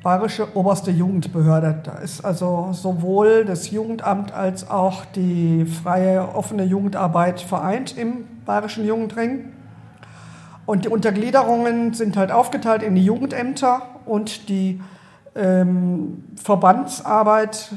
bayerische 0.03 0.55
oberste 0.55 0.91
Jugendbehörde. 0.91 1.81
Da 1.83 1.93
ist 1.93 2.23
also 2.23 2.69
sowohl 2.73 3.47
das 3.47 3.71
Jugendamt 3.71 4.35
als 4.35 4.69
auch 4.69 5.07
die 5.07 5.65
freie 5.65 6.35
offene 6.35 6.65
Jugendarbeit 6.65 7.41
vereint 7.41 7.97
im 7.97 8.27
Bayerischen 8.45 8.87
Jugendring. 8.87 9.47
Und 10.67 10.85
die 10.85 10.91
Untergliederungen 10.91 11.95
sind 11.95 12.19
halt 12.19 12.33
aufgeteilt 12.33 12.83
in 12.83 12.95
die 12.95 13.07
Jugendämter 13.07 13.81
und 14.05 14.51
die 14.51 14.83
ähm, 15.35 16.25
Verbandsarbeit 16.37 17.71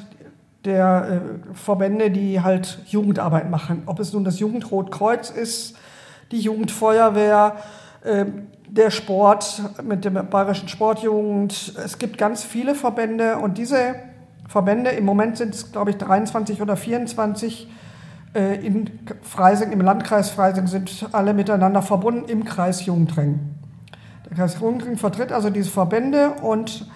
der 0.66 1.22
äh, 1.52 1.56
Verbände, 1.56 2.12
die 2.12 2.42
halt 2.42 2.80
Jugendarbeit 2.88 3.50
machen. 3.50 3.84
Ob 3.86 4.00
es 4.00 4.14
nun 4.14 4.24
das 4.24 4.40
Jugendrotkreuz 4.40 5.30
ist, 5.30 5.78
die 6.32 6.40
Jugendfeuerwehr, 6.40 7.56
äh, 8.04 8.26
der 8.68 8.92
Sport 8.92 9.64
mit 9.84 10.06
der 10.06 10.12
Bayerischen 10.12 10.68
Sportjugend. 10.68 11.74
Es 11.84 11.98
gibt 11.98 12.18
ganz 12.18 12.44
viele 12.44 12.76
Verbände 12.76 13.38
und 13.38 13.58
diese 13.58 13.96
Verbände, 14.48 14.92
im 14.92 15.06
Moment 15.06 15.38
sind 15.38 15.56
es, 15.56 15.72
glaube 15.72 15.92
ich, 15.92 15.98
23 15.98 16.62
oder 16.62 16.76
24, 16.76 17.68
äh, 18.36 18.66
in 18.66 19.00
Freising, 19.22 19.72
im 19.72 19.82
Landkreis 19.82 20.30
Freising 20.30 20.68
sind 20.68 21.08
alle 21.14 21.34
miteinander 21.34 21.82
verbunden 21.82 22.30
im 22.30 22.46
Kreis 22.46 22.86
Jungdring. 22.86 23.40
Der 24.30 24.38
Kreis 24.38 24.60
Jungdring 24.60 24.98
vertritt 24.98 25.32
also 25.32 25.50
diese 25.50 25.72
Verbände 25.72 26.32
und 26.42 26.88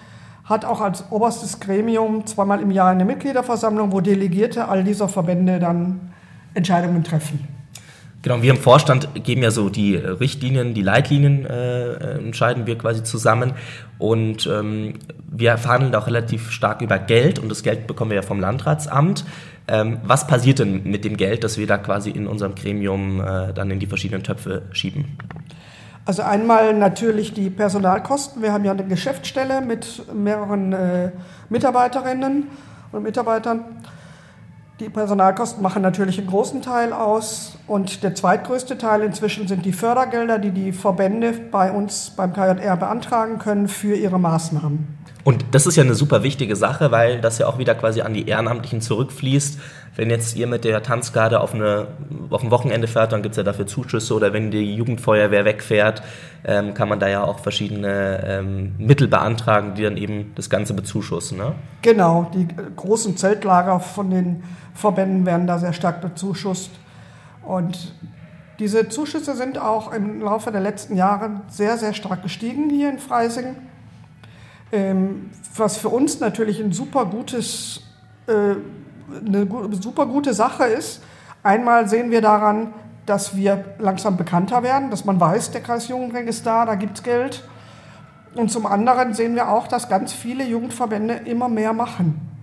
hat 0.44 0.64
auch 0.64 0.80
als 0.80 1.04
oberstes 1.10 1.60
Gremium 1.60 2.26
zweimal 2.26 2.60
im 2.60 2.70
Jahr 2.70 2.90
eine 2.90 3.04
Mitgliederversammlung, 3.04 3.92
wo 3.92 4.00
Delegierte 4.00 4.68
all 4.68 4.84
dieser 4.84 5.08
Verbände 5.08 5.58
dann 5.58 6.12
Entscheidungen 6.52 7.02
treffen. 7.02 7.48
Genau, 8.24 8.40
wir 8.40 8.52
im 8.52 8.56
Vorstand 8.56 9.08
geben 9.22 9.42
ja 9.42 9.50
so 9.50 9.68
die 9.68 9.96
Richtlinien, 9.96 10.72
die 10.72 10.80
Leitlinien 10.80 11.44
äh, 11.44 12.16
entscheiden 12.16 12.66
wir 12.66 12.78
quasi 12.78 13.02
zusammen 13.02 13.52
und 13.98 14.46
ähm, 14.46 14.94
wir 15.30 15.58
verhandeln 15.58 15.94
auch 15.94 16.06
relativ 16.06 16.50
stark 16.50 16.80
über 16.80 16.98
Geld 16.98 17.38
und 17.38 17.50
das 17.50 17.62
Geld 17.62 17.86
bekommen 17.86 18.12
wir 18.12 18.16
ja 18.16 18.22
vom 18.22 18.40
Landratsamt. 18.40 19.26
Ähm, 19.68 19.98
was 20.04 20.26
passiert 20.26 20.58
denn 20.58 20.84
mit 20.84 21.04
dem 21.04 21.18
Geld, 21.18 21.44
das 21.44 21.58
wir 21.58 21.66
da 21.66 21.76
quasi 21.76 22.10
in 22.10 22.26
unserem 22.26 22.54
Gremium 22.54 23.20
äh, 23.20 23.52
dann 23.52 23.70
in 23.70 23.78
die 23.78 23.86
verschiedenen 23.86 24.22
Töpfe 24.22 24.62
schieben? 24.72 25.18
Also 26.06 26.22
einmal 26.22 26.74
natürlich 26.74 27.32
die 27.32 27.48
Personalkosten. 27.48 28.42
Wir 28.42 28.52
haben 28.52 28.64
ja 28.64 28.72
eine 28.72 28.84
Geschäftsstelle 28.84 29.62
mit 29.62 30.12
mehreren 30.14 30.72
äh, 30.74 31.12
Mitarbeiterinnen 31.48 32.48
und 32.92 33.02
Mitarbeitern. 33.02 33.64
Die 34.80 34.88
Personalkosten 34.88 35.62
machen 35.62 35.82
natürlich 35.82 36.18
einen 36.18 36.26
großen 36.26 36.60
Teil 36.60 36.92
aus 36.92 37.56
und 37.68 38.02
der 38.02 38.16
zweitgrößte 38.16 38.76
Teil 38.76 39.02
inzwischen 39.02 39.46
sind 39.46 39.64
die 39.64 39.72
Fördergelder, 39.72 40.40
die 40.40 40.50
die 40.50 40.72
Verbände 40.72 41.32
bei 41.52 41.70
uns 41.70 42.10
beim 42.16 42.32
KJR 42.32 42.76
beantragen 42.76 43.38
können 43.38 43.68
für 43.68 43.94
ihre 43.94 44.18
Maßnahmen. 44.18 45.04
Und 45.22 45.44
das 45.52 45.66
ist 45.66 45.76
ja 45.76 45.82
eine 45.82 45.94
super 45.94 46.22
wichtige 46.22 46.54
Sache, 46.54 46.90
weil 46.90 47.20
das 47.20 47.38
ja 47.38 47.46
auch 47.46 47.56
wieder 47.58 47.74
quasi 47.74 48.02
an 48.02 48.12
die 48.12 48.28
Ehrenamtlichen 48.28 48.82
zurückfließt. 48.82 49.58
Wenn 49.96 50.10
jetzt 50.10 50.36
ihr 50.36 50.46
mit 50.46 50.64
der 50.64 50.82
Tanzgarde 50.82 51.40
auf, 51.40 51.54
eine, 51.54 51.86
auf 52.28 52.42
ein 52.42 52.50
Wochenende 52.50 52.88
fährt, 52.88 53.12
dann 53.12 53.22
gibt 53.22 53.34
es 53.34 53.36
ja 53.36 53.42
dafür 53.42 53.66
Zuschüsse 53.66 54.12
oder 54.12 54.32
wenn 54.32 54.50
die 54.50 54.74
Jugendfeuerwehr 54.74 55.44
wegfährt, 55.44 56.02
ähm, 56.44 56.74
kann 56.74 56.88
man 56.88 57.00
da 57.00 57.08
ja 57.08 57.24
auch 57.24 57.38
verschiedene 57.38 58.22
ähm, 58.26 58.74
Mittel 58.76 59.08
beantragen, 59.08 59.74
die 59.76 59.82
dann 59.84 59.96
eben 59.96 60.32
das 60.34 60.50
Ganze 60.50 60.74
bezuschussen. 60.74 61.38
Ne? 61.38 61.54
Genau, 61.80 62.30
die 62.34 62.48
großen 62.76 63.16
Zeltlager 63.16 63.80
von 63.80 64.10
den 64.10 64.42
Verbänden 64.74 65.24
werden 65.24 65.46
da 65.46 65.58
sehr 65.58 65.72
stark 65.72 66.00
bezuschusst. 66.00 66.70
Und 67.42 67.94
diese 68.58 68.88
Zuschüsse 68.88 69.34
sind 69.34 69.58
auch 69.58 69.92
im 69.92 70.20
Laufe 70.20 70.52
der 70.52 70.60
letzten 70.60 70.96
Jahre 70.96 71.42
sehr, 71.48 71.78
sehr 71.78 71.94
stark 71.94 72.22
gestiegen 72.22 72.70
hier 72.70 72.90
in 72.90 72.98
Freising. 72.98 73.56
Ähm, 74.72 75.30
was 75.56 75.76
für 75.76 75.88
uns 75.88 76.20
natürlich 76.20 76.60
ein 76.60 76.72
super 76.72 77.06
gutes, 77.06 77.82
äh, 78.26 78.56
eine 79.24 79.46
super 79.80 80.06
gute 80.06 80.34
Sache 80.34 80.64
ist. 80.64 81.02
Einmal 81.42 81.88
sehen 81.88 82.10
wir 82.10 82.20
daran, 82.20 82.72
dass 83.06 83.36
wir 83.36 83.64
langsam 83.78 84.16
bekannter 84.16 84.62
werden, 84.62 84.90
dass 84.90 85.04
man 85.04 85.20
weiß, 85.20 85.50
der 85.50 85.60
Kreis 85.60 85.88
Jugendring 85.88 86.26
ist 86.26 86.46
da, 86.46 86.64
da 86.64 86.74
gibt 86.74 86.98
es 86.98 87.02
Geld. 87.02 87.44
Und 88.34 88.50
zum 88.50 88.66
anderen 88.66 89.14
sehen 89.14 89.34
wir 89.34 89.48
auch, 89.48 89.68
dass 89.68 89.88
ganz 89.88 90.12
viele 90.12 90.44
Jugendverbände 90.44 91.14
immer 91.14 91.48
mehr 91.48 91.72
machen. 91.72 92.33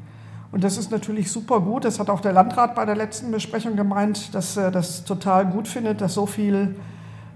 Und 0.51 0.63
das 0.63 0.77
ist 0.77 0.91
natürlich 0.91 1.31
super 1.31 1.61
gut. 1.61 1.85
Das 1.85 1.99
hat 1.99 2.09
auch 2.09 2.19
der 2.19 2.33
Landrat 2.33 2.75
bei 2.75 2.85
der 2.85 2.95
letzten 2.95 3.31
Besprechung 3.31 3.75
gemeint, 3.75 4.35
dass 4.35 4.57
er 4.57 4.69
das 4.69 5.05
total 5.05 5.45
gut 5.45 5.67
findet, 5.67 6.01
dass 6.01 6.13
so 6.13 6.25
viel 6.25 6.75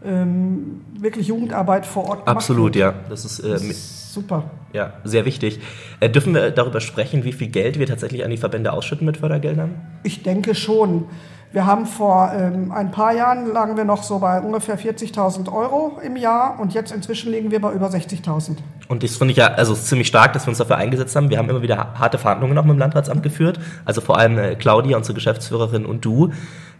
ähm, 0.04 0.82
wirklich 1.00 1.28
Jugendarbeit 1.28 1.86
vor 1.86 2.10
Ort 2.10 2.28
Absolut, 2.28 2.76
ja. 2.76 2.94
Das 3.10 3.26
ist, 3.26 3.40
äh, 3.40 3.50
das 3.50 3.64
ist 3.64 4.14
super. 4.14 4.52
Ja, 4.74 4.94
sehr 5.04 5.26
wichtig. 5.26 5.60
Äh, 6.02 6.10
dürfen 6.10 6.34
wir 6.34 6.52
darüber 6.52 6.82
sprechen, 6.82 7.24
wie 7.24 7.34
viel 7.34 7.48
Geld 7.48 7.80
wir 7.80 7.88
tatsächlich 7.88 8.26
an 8.26 8.32
die 8.32 8.38
Verbände 8.38 8.74
ausschütten 8.74 9.06
mit 9.06 9.18
Fördergeldern? 9.18 9.76
Ich 10.04 10.22
denke 10.22 10.54
schon. 10.54 11.06
Wir 11.52 11.66
haben 11.66 11.86
vor 11.86 12.32
ähm, 12.34 12.72
ein 12.72 12.92
paar 12.92 13.14
Jahren 13.14 13.52
lagen 13.52 13.78
wir 13.78 13.86
noch 13.86 14.04
so 14.04 14.20
bei 14.20 14.42
ungefähr 14.42 14.78
40.000 14.78 15.52
Euro 15.54 16.00
im 16.04 16.18
Jahr 16.18 16.60
und 16.60 16.74
jetzt 16.74 16.92
inzwischen 16.92 17.32
liegen 17.32 17.50
wir 17.50 17.62
bei 17.62 17.72
über 17.72 17.88
60.000. 17.88 18.58
Und 18.88 19.04
das 19.04 19.16
finde 19.16 19.32
ich 19.32 19.38
ja 19.38 19.48
also 19.48 19.74
ziemlich 19.74 20.08
stark, 20.08 20.34
dass 20.34 20.46
wir 20.46 20.50
uns 20.50 20.58
dafür 20.58 20.76
eingesetzt 20.78 21.16
haben. 21.16 21.30
Wir 21.30 21.38
haben 21.38 21.50
immer 21.50 21.62
wieder 21.62 21.94
harte 21.98 22.18
Verhandlungen 22.18 22.58
auch 22.58 22.64
mit 22.64 22.74
dem 22.74 22.80
Landratsamt 22.80 23.24
geführt, 23.24 23.60
also 23.86 24.02
vor 24.02 24.18
allem 24.18 24.38
äh, 24.38 24.56
Claudia, 24.56 24.98
unsere 24.98 25.14
Geschäftsführerin 25.14 25.86
und 25.86 26.04
du 26.04 26.32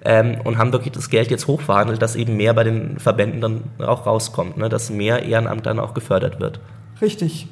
ähm, 0.04 0.38
und 0.44 0.58
haben 0.58 0.72
wirklich 0.72 0.94
das 0.94 1.10
Geld 1.10 1.32
jetzt 1.32 1.48
hochverhandelt, 1.48 2.02
dass 2.02 2.16
eben 2.16 2.38
mehr 2.38 2.54
bei 2.54 2.64
den 2.64 3.00
Verbänden 3.00 3.42
dann 3.42 3.64
auch 3.80 4.06
rauskommt, 4.06 4.58
ne? 4.58 4.70
dass 4.70 4.90
mehr 4.90 5.24
Ehrenamt 5.24 5.66
dann 5.66 5.80
auch 5.80 5.94
gefördert 5.94 6.40
wird. 6.40 6.60
Richtig. 7.02 7.48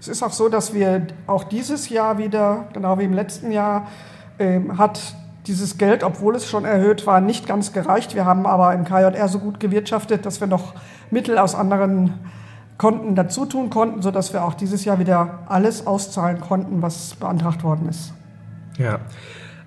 Es 0.00 0.08
ist 0.08 0.22
auch 0.22 0.32
so, 0.32 0.48
dass 0.48 0.74
wir 0.74 1.06
auch 1.26 1.44
dieses 1.44 1.88
Jahr 1.88 2.18
wieder, 2.18 2.68
genau 2.72 2.98
wie 2.98 3.04
im 3.04 3.12
letzten 3.12 3.52
Jahr, 3.52 3.86
ähm, 4.38 4.78
hat 4.78 5.14
dieses 5.46 5.78
Geld, 5.78 6.04
obwohl 6.04 6.36
es 6.36 6.48
schon 6.48 6.64
erhöht 6.64 7.06
war, 7.06 7.20
nicht 7.20 7.46
ganz 7.46 7.72
gereicht. 7.72 8.14
Wir 8.14 8.24
haben 8.24 8.46
aber 8.46 8.74
im 8.74 8.84
KJR 8.84 9.28
so 9.28 9.38
gut 9.38 9.60
gewirtschaftet, 9.60 10.24
dass 10.24 10.40
wir 10.40 10.46
noch 10.46 10.74
Mittel 11.10 11.38
aus 11.38 11.54
anderen 11.54 12.14
Konten 12.78 13.14
dazu 13.14 13.46
tun 13.46 13.70
konnten, 13.70 14.02
sodass 14.02 14.32
wir 14.32 14.44
auch 14.44 14.54
dieses 14.54 14.84
Jahr 14.84 14.98
wieder 14.98 15.40
alles 15.46 15.86
auszahlen 15.86 16.40
konnten, 16.40 16.82
was 16.82 17.14
beantragt 17.14 17.64
worden 17.64 17.88
ist. 17.88 18.12
Ja. 18.78 19.00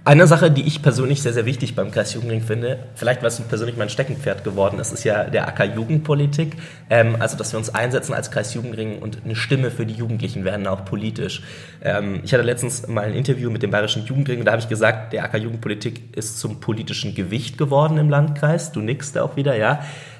Eine 0.07 0.27
Sache, 0.27 0.51
die 0.51 0.61
ich 0.61 0.83
persönlich 0.83 1.23
sehr, 1.23 1.33
sehr 1.33 1.47
wichtig 1.47 1.73
beim 1.73 1.89
Kreis 1.89 2.13
Jugendring 2.13 2.41
finde, 2.41 2.77
vielleicht 2.93 3.21
weil 3.21 3.29
es 3.29 3.41
persönlich 3.41 3.75
mein 3.75 3.89
Steckenpferd 3.89 4.43
geworden 4.43 4.77
ist, 4.77 4.93
ist 4.93 5.03
ja 5.03 5.23
der 5.23 5.47
Acker 5.47 5.65
Jugendpolitik. 5.65 6.57
Ähm, 6.91 7.15
also, 7.17 7.35
dass 7.35 7.51
wir 7.53 7.57
uns 7.57 7.73
einsetzen 7.73 8.13
als 8.13 8.29
Kreis 8.29 8.53
Jugendring 8.53 8.99
und 8.99 9.25
eine 9.25 9.35
Stimme 9.35 9.71
für 9.71 9.87
die 9.87 9.95
Jugendlichen 9.95 10.45
werden, 10.45 10.67
auch 10.67 10.85
politisch. 10.85 11.41
Ähm, 11.81 12.19
ich 12.23 12.35
hatte 12.35 12.43
letztens 12.43 12.87
mal 12.87 13.05
ein 13.05 13.15
Interview 13.15 13.49
mit 13.49 13.63
dem 13.63 13.71
Bayerischen 13.71 14.05
Jugendring 14.05 14.37
und 14.37 14.45
da 14.45 14.51
habe 14.51 14.61
ich 14.61 14.69
gesagt, 14.69 15.11
der 15.11 15.23
Acker 15.23 15.39
Jugendpolitik 15.39 16.15
ist 16.15 16.39
zum 16.39 16.59
politischen 16.59 17.15
Gewicht 17.15 17.57
geworden 17.57 17.97
im 17.97 18.11
Landkreis. 18.11 18.71
Du 18.71 18.81
nickst 18.81 19.17
auch 19.17 19.35
wieder, 19.35 19.57
ja. 19.57 19.79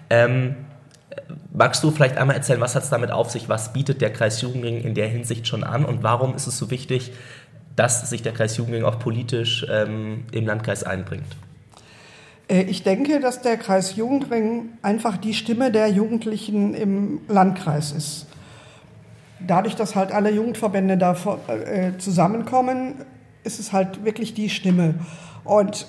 Ähm, 0.10 0.56
magst 1.54 1.84
du 1.84 1.92
vielleicht 1.92 2.18
einmal 2.18 2.36
erzählen, 2.36 2.60
was 2.60 2.76
hat 2.76 2.82
es 2.82 2.90
damit 2.90 3.12
auf 3.12 3.30
sich? 3.30 3.50
Was 3.50 3.72
bietet 3.74 4.02
der 4.02 4.12
Kreis 4.12 4.42
Jugendring 4.42 4.82
in 4.82 4.96
der 4.96 5.08
Hinsicht 5.08 5.48
schon 5.48 5.64
an 5.64 5.86
und 5.86 6.02
warum 6.02 6.36
ist 6.36 6.48
es 6.48 6.58
so 6.58 6.72
wichtig, 6.72 7.12
dass 7.76 8.10
sich 8.10 8.22
der 8.22 8.34
Kreis 8.34 8.58
Jugendring 8.58 8.84
auch 8.84 9.00
politisch 9.00 9.66
ähm, 9.70 10.24
im 10.32 10.46
Landkreis 10.46 10.84
einbringt? 10.84 11.36
Äh, 12.48 12.64
ich 12.64 12.84
denke, 12.84 13.20
dass 13.20 13.42
der 13.42 13.58
Kreis 13.58 13.96
Jugendring 13.96 14.70
einfach 14.82 15.18
die 15.18 15.34
Stimme 15.34 15.72
der 15.72 15.88
Jugendlichen 15.90 16.74
im 16.74 17.22
Landkreis 17.28 17.92
ist. 17.92 18.28
Dadurch, 19.46 19.76
dass 19.76 19.96
halt 19.96 20.12
alle 20.12 20.32
Jugendverbände 20.32 20.98
da 20.98 21.16
äh, 21.48 21.98
zusammenkommen, 21.98 22.96
ist 23.44 23.60
es 23.60 23.74
halt 23.74 24.04
wirklich 24.06 24.34
die 24.34 24.50
Stimme. 24.50 24.96
Und 25.44 25.88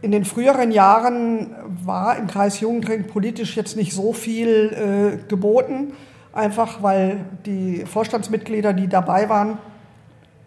in 0.00 0.10
den 0.10 0.24
früheren 0.24 0.72
Jahren 0.72 1.54
war 1.84 2.16
im 2.16 2.26
Kreis 2.26 2.60
Jugendring 2.60 3.06
politisch 3.06 3.56
jetzt 3.56 3.76
nicht 3.76 3.92
so 3.92 4.12
viel 4.12 4.72
äh, 4.72 5.28
geboten, 5.28 5.92
einfach 6.32 6.82
weil 6.82 7.18
die 7.44 7.84
Vorstandsmitglieder, 7.84 8.72
die 8.72 8.88
dabei 8.88 9.28
waren, 9.28 9.58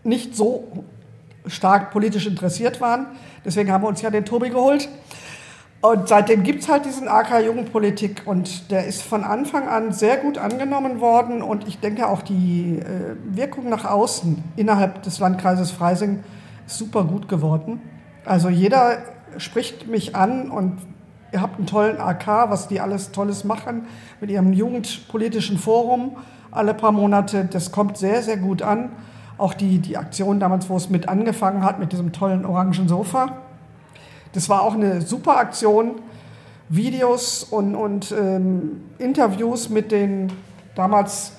nicht 0.06 0.36
so 0.36 0.86
stark 1.48 1.92
politisch 1.92 2.28
interessiert 2.28 2.82
waren. 2.82 3.08
Deswegen 3.44 3.72
haben 3.72 3.84
wir 3.84 3.88
uns 3.88 4.02
ja 4.02 4.10
den 4.10 4.26
Tobi 4.26 4.50
geholt. 4.50 4.90
Und 5.82 6.08
seitdem 6.08 6.42
gibt 6.42 6.64
es 6.64 6.70
halt 6.70 6.86
diesen 6.86 7.08
AK 7.08 7.46
Jugendpolitik 7.46 8.24
und 8.26 8.72
der 8.72 8.88
ist 8.88 9.04
von 9.04 9.24
Anfang 9.24 9.68
an 9.68 9.92
sehr 9.92 10.18
gut 10.18 10.40
angenommen 10.40 11.00
worden 11.00 11.44
und 11.44 11.68
ich 11.68 11.80
denke 11.80 12.08
auch 12.08 12.24
die 12.24 12.80
äh, 12.80 13.16
Wirkung 13.24 13.70
nach 13.70 13.86
außen 13.86 14.44
innerhalb 14.56 15.04
des 15.04 15.20
Landkreises 15.20 15.70
Freising 15.70 16.24
ist 16.66 16.80
super 16.80 17.04
gut 17.04 17.30
geworden. 17.30 17.82
Also 18.26 18.50
jeder 18.50 18.98
spricht 19.38 19.88
mich 19.88 20.16
an 20.16 20.50
und 20.50 20.80
ihr 21.32 21.42
habt 21.42 21.58
einen 21.58 21.68
tollen 21.68 22.00
AK, 22.00 22.50
was 22.50 22.68
die 22.68 22.80
alles 22.80 23.12
Tolles 23.12 23.44
machen 23.44 23.86
mit 24.20 24.32
ihrem 24.32 24.54
jugendpolitischen 24.54 25.60
Forum 25.60 26.16
alle 26.50 26.74
paar 26.74 26.94
Monate. 26.94 27.46
Das 27.52 27.72
kommt 27.72 27.98
sehr, 27.98 28.24
sehr 28.24 28.38
gut 28.38 28.64
an. 28.64 28.90
Auch 29.38 29.54
die, 29.54 29.80
die 29.80 29.98
Aktion 29.98 30.40
damals, 30.40 30.70
wo 30.70 30.78
es 30.78 30.90
mit 30.90 31.10
angefangen 31.10 31.64
hat, 31.64 31.80
mit 31.80 31.92
diesem 31.92 32.12
tollen 32.12 32.46
orangen 32.46 32.88
Sofa. 32.88 33.38
Das 34.34 34.50
war 34.50 34.62
auch 34.62 34.74
eine 34.74 35.02
super 35.02 35.38
Aktion. 35.38 35.96
Videos 36.68 37.44
und, 37.44 37.76
und 37.76 38.12
ähm, 38.12 38.82
Interviews 38.98 39.70
mit 39.70 39.92
den 39.92 40.32
damals 40.74 41.34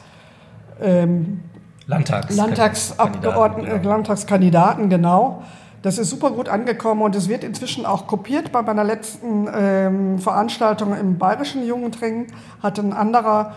ähm, 0.81 1.43
Landtags 1.87 2.35
Landtagsabgeordneten, 2.35 3.83
genau. 3.83 3.91
Landtagskandidaten, 3.91 4.89
genau. 4.89 5.43
Das 5.83 5.99
ist 5.99 6.11
super 6.11 6.31
gut 6.31 6.49
angekommen 6.49 7.03
und 7.03 7.15
es 7.15 7.29
wird 7.29 7.45
inzwischen 7.45 7.87
auch 7.87 8.07
kopiert. 8.09 8.51
Bei 8.51 8.63
meiner 8.63 8.83
letzten 8.83 9.49
ähm, 9.55 10.19
Veranstaltung 10.19 10.97
im 10.97 11.19
Bayerischen 11.19 11.65
Jugendring 11.65 12.27
hat 12.61 12.79
ein 12.79 12.93
anderer 12.93 13.55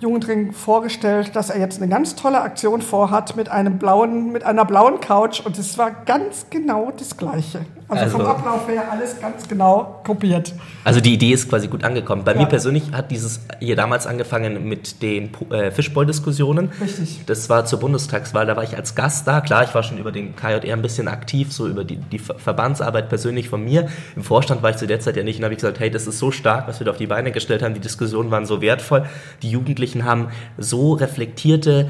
Jugendring 0.00 0.52
vorgestellt, 0.52 1.34
dass 1.34 1.50
er 1.50 1.58
jetzt 1.58 1.82
eine 1.82 1.90
ganz 1.90 2.14
tolle 2.14 2.40
Aktion 2.40 2.82
vorhat 2.82 3.34
mit 3.36 3.48
einem 3.48 3.78
blauen, 3.78 4.30
mit 4.32 4.44
einer 4.44 4.64
blauen 4.64 5.00
Couch 5.00 5.40
und 5.44 5.58
es 5.58 5.76
war 5.76 5.90
ganz 5.90 6.46
genau 6.50 6.92
das 6.96 7.16
Gleiche. 7.16 7.66
Also, 7.88 8.04
also, 8.04 8.18
vom 8.18 8.26
Ablauf 8.26 8.68
her 8.68 8.84
alles 8.90 9.18
ganz 9.18 9.48
genau 9.48 10.00
kopiert. 10.04 10.52
Also 10.84 11.00
die 11.00 11.14
Idee 11.14 11.32
ist 11.32 11.48
quasi 11.48 11.68
gut 11.68 11.84
angekommen. 11.84 12.22
Bei 12.22 12.34
ja. 12.34 12.40
mir 12.40 12.46
persönlich 12.46 12.92
hat 12.92 13.10
dieses 13.10 13.40
hier 13.60 13.76
damals 13.76 14.06
angefangen 14.06 14.68
mit 14.68 15.00
den 15.00 15.30
äh, 15.50 15.70
Fischbowl-Diskussionen. 15.70 16.70
Richtig. 16.82 17.22
Das 17.24 17.48
war 17.48 17.64
zur 17.64 17.80
Bundestagswahl, 17.80 18.44
da 18.44 18.56
war 18.56 18.62
ich 18.62 18.76
als 18.76 18.94
Gast 18.94 19.26
da. 19.26 19.40
Klar, 19.40 19.64
ich 19.64 19.74
war 19.74 19.82
schon 19.82 19.96
über 19.96 20.12
den 20.12 20.36
KJR 20.36 20.74
ein 20.74 20.82
bisschen 20.82 21.08
aktiv, 21.08 21.50
so 21.50 21.66
über 21.66 21.82
die, 21.82 21.96
die 21.96 22.18
Verbandsarbeit 22.18 23.08
persönlich 23.08 23.48
von 23.48 23.64
mir. 23.64 23.88
Im 24.16 24.22
Vorstand 24.22 24.62
war 24.62 24.68
ich 24.68 24.76
zu 24.76 24.86
der 24.86 25.00
Zeit 25.00 25.16
ja 25.16 25.22
nicht 25.22 25.38
und 25.38 25.44
habe 25.44 25.54
ich 25.54 25.60
gesagt, 25.60 25.80
hey, 25.80 25.90
das 25.90 26.06
ist 26.06 26.18
so 26.18 26.30
stark, 26.30 26.68
was 26.68 26.80
wir 26.80 26.84
da 26.84 26.90
auf 26.90 26.98
die 26.98 27.06
Beine 27.06 27.32
gestellt 27.32 27.62
haben. 27.62 27.72
Die 27.72 27.80
Diskussionen 27.80 28.30
waren 28.30 28.44
so 28.44 28.60
wertvoll. 28.60 29.06
Die 29.40 29.50
Jugendlichen 29.50 30.04
haben 30.04 30.28
so 30.58 30.92
reflektierte 30.92 31.88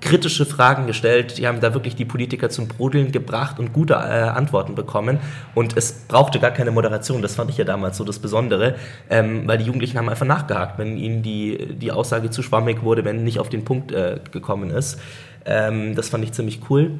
kritische 0.00 0.44
Fragen 0.44 0.86
gestellt, 0.86 1.38
die 1.38 1.46
haben 1.46 1.60
da 1.60 1.72
wirklich 1.72 1.96
die 1.96 2.04
Politiker 2.04 2.50
zum 2.50 2.68
Brodeln 2.68 3.12
gebracht 3.12 3.58
und 3.58 3.72
gute 3.72 3.94
äh, 3.94 3.96
Antworten 3.96 4.74
bekommen. 4.74 5.18
Und 5.54 5.76
es 5.76 6.04
brauchte 6.06 6.38
gar 6.38 6.50
keine 6.50 6.70
Moderation, 6.70 7.22
das 7.22 7.34
fand 7.34 7.50
ich 7.50 7.56
ja 7.56 7.64
damals 7.64 7.96
so 7.96 8.04
das 8.04 8.18
Besondere, 8.18 8.76
ähm, 9.08 9.46
weil 9.46 9.58
die 9.58 9.64
Jugendlichen 9.64 9.98
haben 9.98 10.08
einfach 10.08 10.26
nachgehakt, 10.26 10.78
wenn 10.78 10.96
ihnen 10.96 11.22
die, 11.22 11.76
die 11.76 11.92
Aussage 11.92 12.30
zu 12.30 12.42
schwammig 12.42 12.82
wurde, 12.82 13.04
wenn 13.04 13.24
nicht 13.24 13.38
auf 13.38 13.48
den 13.48 13.64
Punkt 13.64 13.92
äh, 13.92 14.20
gekommen 14.32 14.70
ist. 14.70 15.00
Ähm, 15.44 15.94
das 15.94 16.10
fand 16.10 16.24
ich 16.24 16.32
ziemlich 16.32 16.60
cool. 16.68 16.98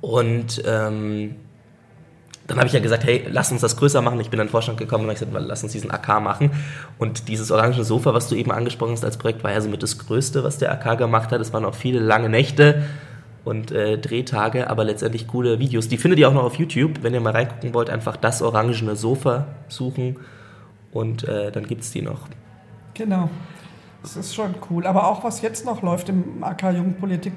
Und 0.00 0.62
ähm, 0.66 1.36
dann 2.52 2.60
habe 2.60 2.68
ich 2.68 2.74
ja 2.74 2.80
gesagt, 2.80 3.04
hey, 3.04 3.26
lass 3.30 3.50
uns 3.50 3.62
das 3.62 3.76
größer 3.76 4.02
machen. 4.02 4.20
Ich 4.20 4.28
bin 4.28 4.38
an 4.38 4.46
den 4.46 4.50
Vorstand 4.50 4.78
gekommen 4.78 5.04
und 5.04 5.10
habe 5.10 5.18
gesagt, 5.18 5.46
lass 5.48 5.62
uns 5.62 5.72
diesen 5.72 5.90
AK 5.90 6.20
machen. 6.20 6.50
Und 6.98 7.28
dieses 7.28 7.50
orange 7.50 7.82
Sofa, 7.82 8.12
was 8.12 8.28
du 8.28 8.34
eben 8.34 8.52
angesprochen 8.52 8.92
hast 8.92 9.04
als 9.04 9.16
Projekt, 9.16 9.42
war 9.42 9.52
ja 9.52 9.60
somit 9.60 9.82
das 9.82 9.98
Größte, 9.98 10.44
was 10.44 10.58
der 10.58 10.70
AK 10.72 10.98
gemacht 10.98 11.32
hat. 11.32 11.40
Es 11.40 11.52
waren 11.52 11.64
auch 11.64 11.74
viele 11.74 11.98
lange 11.98 12.28
Nächte 12.28 12.84
und 13.44 13.70
äh, 13.72 13.96
Drehtage, 13.98 14.68
aber 14.68 14.84
letztendlich 14.84 15.26
coole 15.28 15.58
Videos. 15.58 15.88
Die 15.88 15.96
findet 15.96 16.18
ihr 16.20 16.28
auch 16.28 16.34
noch 16.34 16.44
auf 16.44 16.56
YouTube. 16.56 17.02
Wenn 17.02 17.14
ihr 17.14 17.20
mal 17.20 17.32
reingucken 17.32 17.72
wollt, 17.74 17.88
einfach 17.88 18.16
das 18.16 18.42
orangene 18.42 18.96
Sofa 18.96 19.46
suchen 19.68 20.16
und 20.92 21.24
äh, 21.24 21.50
dann 21.50 21.66
gibt 21.66 21.82
es 21.82 21.90
die 21.90 22.02
noch. 22.02 22.28
Genau. 22.94 23.30
Das 24.02 24.16
ist 24.16 24.34
schon 24.34 24.54
cool. 24.70 24.86
Aber 24.86 25.06
auch 25.06 25.24
was 25.24 25.40
jetzt 25.42 25.64
noch 25.64 25.82
läuft 25.82 26.08
im 26.08 26.44
AK 26.44 26.74
Jugendpolitik, 26.74 27.32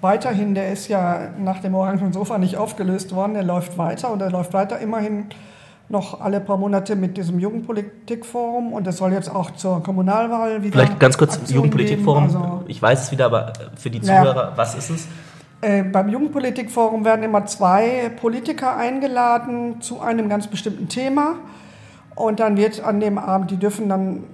weiterhin, 0.00 0.54
der 0.54 0.72
ist 0.72 0.88
ja 0.88 1.28
nach 1.38 1.60
dem 1.60 1.74
Orangen 1.74 2.12
Sofa 2.12 2.38
nicht 2.38 2.56
aufgelöst 2.56 3.14
worden, 3.14 3.34
der 3.34 3.42
läuft 3.42 3.78
weiter 3.78 4.10
und 4.12 4.22
er 4.22 4.30
läuft 4.30 4.52
weiter 4.52 4.78
immerhin 4.78 5.26
noch 5.88 6.20
alle 6.20 6.40
paar 6.40 6.56
Monate 6.56 6.94
mit 6.94 7.16
diesem 7.16 7.40
Jugendpolitikforum 7.40 8.72
und 8.72 8.86
es 8.86 8.96
soll 8.96 9.12
jetzt 9.12 9.34
auch 9.34 9.50
zur 9.50 9.82
Kommunalwahl 9.82 10.62
wieder. 10.62 10.72
Vielleicht 10.72 11.00
ganz 11.00 11.18
kurz 11.18 11.36
Aktion 11.36 11.56
Jugendpolitikforum. 11.56 12.24
Also, 12.24 12.64
ich 12.68 12.80
weiß 12.80 13.02
es 13.02 13.10
wieder, 13.10 13.26
aber 13.26 13.52
für 13.76 13.90
die 13.90 14.00
Zuhörer, 14.00 14.50
ja, 14.50 14.52
was 14.56 14.76
ist 14.76 14.90
es? 14.90 15.08
Äh, 15.62 15.82
beim 15.82 16.08
Jugendpolitikforum 16.08 17.04
werden 17.04 17.24
immer 17.24 17.44
zwei 17.46 18.10
Politiker 18.20 18.76
eingeladen 18.76 19.80
zu 19.80 20.00
einem 20.00 20.28
ganz 20.28 20.46
bestimmten 20.46 20.88
Thema 20.88 21.34
und 22.14 22.38
dann 22.38 22.56
wird 22.56 22.82
an 22.82 23.00
dem 23.00 23.18
Abend, 23.18 23.50
die 23.50 23.56
dürfen 23.56 23.88
dann 23.88 24.24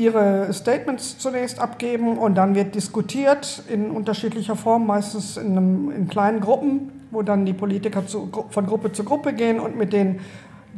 ihre 0.00 0.52
Statements 0.52 1.18
zunächst 1.18 1.58
abgeben 1.58 2.18
und 2.18 2.34
dann 2.34 2.54
wird 2.54 2.74
diskutiert 2.74 3.62
in 3.68 3.90
unterschiedlicher 3.90 4.56
Form, 4.56 4.86
meistens 4.86 5.36
in, 5.36 5.52
einem, 5.52 5.90
in 5.90 6.08
kleinen 6.08 6.40
Gruppen, 6.40 6.90
wo 7.10 7.22
dann 7.22 7.44
die 7.44 7.52
Politiker 7.52 8.06
zu, 8.06 8.30
von 8.48 8.66
Gruppe 8.66 8.92
zu 8.92 9.04
Gruppe 9.04 9.34
gehen 9.34 9.60
und 9.60 9.76
mit 9.76 9.92
den 9.92 10.20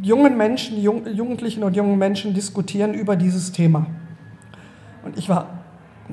jungen 0.00 0.36
Menschen, 0.36 0.80
Jung, 0.82 1.06
Jugendlichen 1.06 1.62
und 1.62 1.76
jungen 1.76 1.98
Menschen 1.98 2.34
diskutieren 2.34 2.94
über 2.94 3.16
dieses 3.16 3.52
Thema. 3.52 3.86
Und 5.04 5.16
ich 5.16 5.28
war 5.28 5.60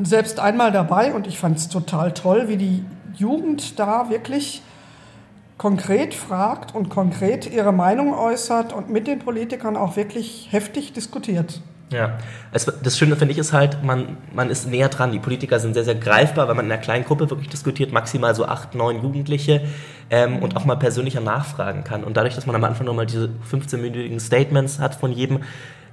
selbst 0.02 0.40
einmal 0.40 0.72
dabei 0.72 1.14
und 1.14 1.28
ich 1.28 1.40
fand 1.40 1.58
es 1.58 1.70
total 1.70 2.14
toll, 2.14 2.48
wie 2.48 2.58
die 2.58 2.86
Jugend 3.16 3.80
da 3.80 4.10
wirklich 4.10 4.62
konkret 5.58 6.14
fragt 6.14 6.74
und 6.74 6.90
konkret 6.90 7.52
ihre 7.52 7.74
Meinung 7.74 8.14
äußert 8.14 8.72
und 8.72 8.90
mit 8.90 9.08
den 9.08 9.20
Politikern 9.20 9.76
auch 9.76 9.96
wirklich 9.96 10.48
heftig 10.52 10.94
diskutiert. 10.94 11.62
Ja, 11.92 12.20
es, 12.52 12.66
das 12.66 12.98
Schöne 12.98 13.16
finde 13.16 13.32
ich 13.32 13.40
ist 13.40 13.52
halt, 13.52 13.84
man, 13.84 14.18
man 14.32 14.52
ist 14.52 14.68
näher 14.68 14.90
dran. 14.90 15.12
Die 15.12 15.20
Politiker 15.20 15.60
sind 15.60 15.74
sehr, 15.74 15.84
sehr 15.84 15.96
greifbar, 15.96 16.48
weil 16.48 16.54
man 16.54 16.66
in 16.66 16.72
einer 16.72 16.82
kleinen 16.82 17.04
Gruppe 17.04 17.30
wirklich 17.32 17.50
diskutiert, 17.50 17.92
maximal 17.92 18.36
so 18.36 18.46
acht, 18.46 18.76
neun 18.76 19.02
Jugendliche 19.02 19.62
ähm, 20.12 20.38
und 20.38 20.56
auch 20.56 20.66
mal 20.66 20.76
persönlicher 20.76 21.20
nachfragen 21.20 21.84
kann. 21.84 22.04
Und 22.04 22.16
dadurch, 22.16 22.36
dass 22.36 22.46
man 22.46 22.56
am 22.56 22.64
Anfang 22.64 22.86
nochmal 22.86 23.08
diese 23.08 23.30
15-minütigen 23.52 24.20
Statements 24.20 24.78
hat 24.78 24.96
von 24.96 25.12
jedem, 25.12 25.40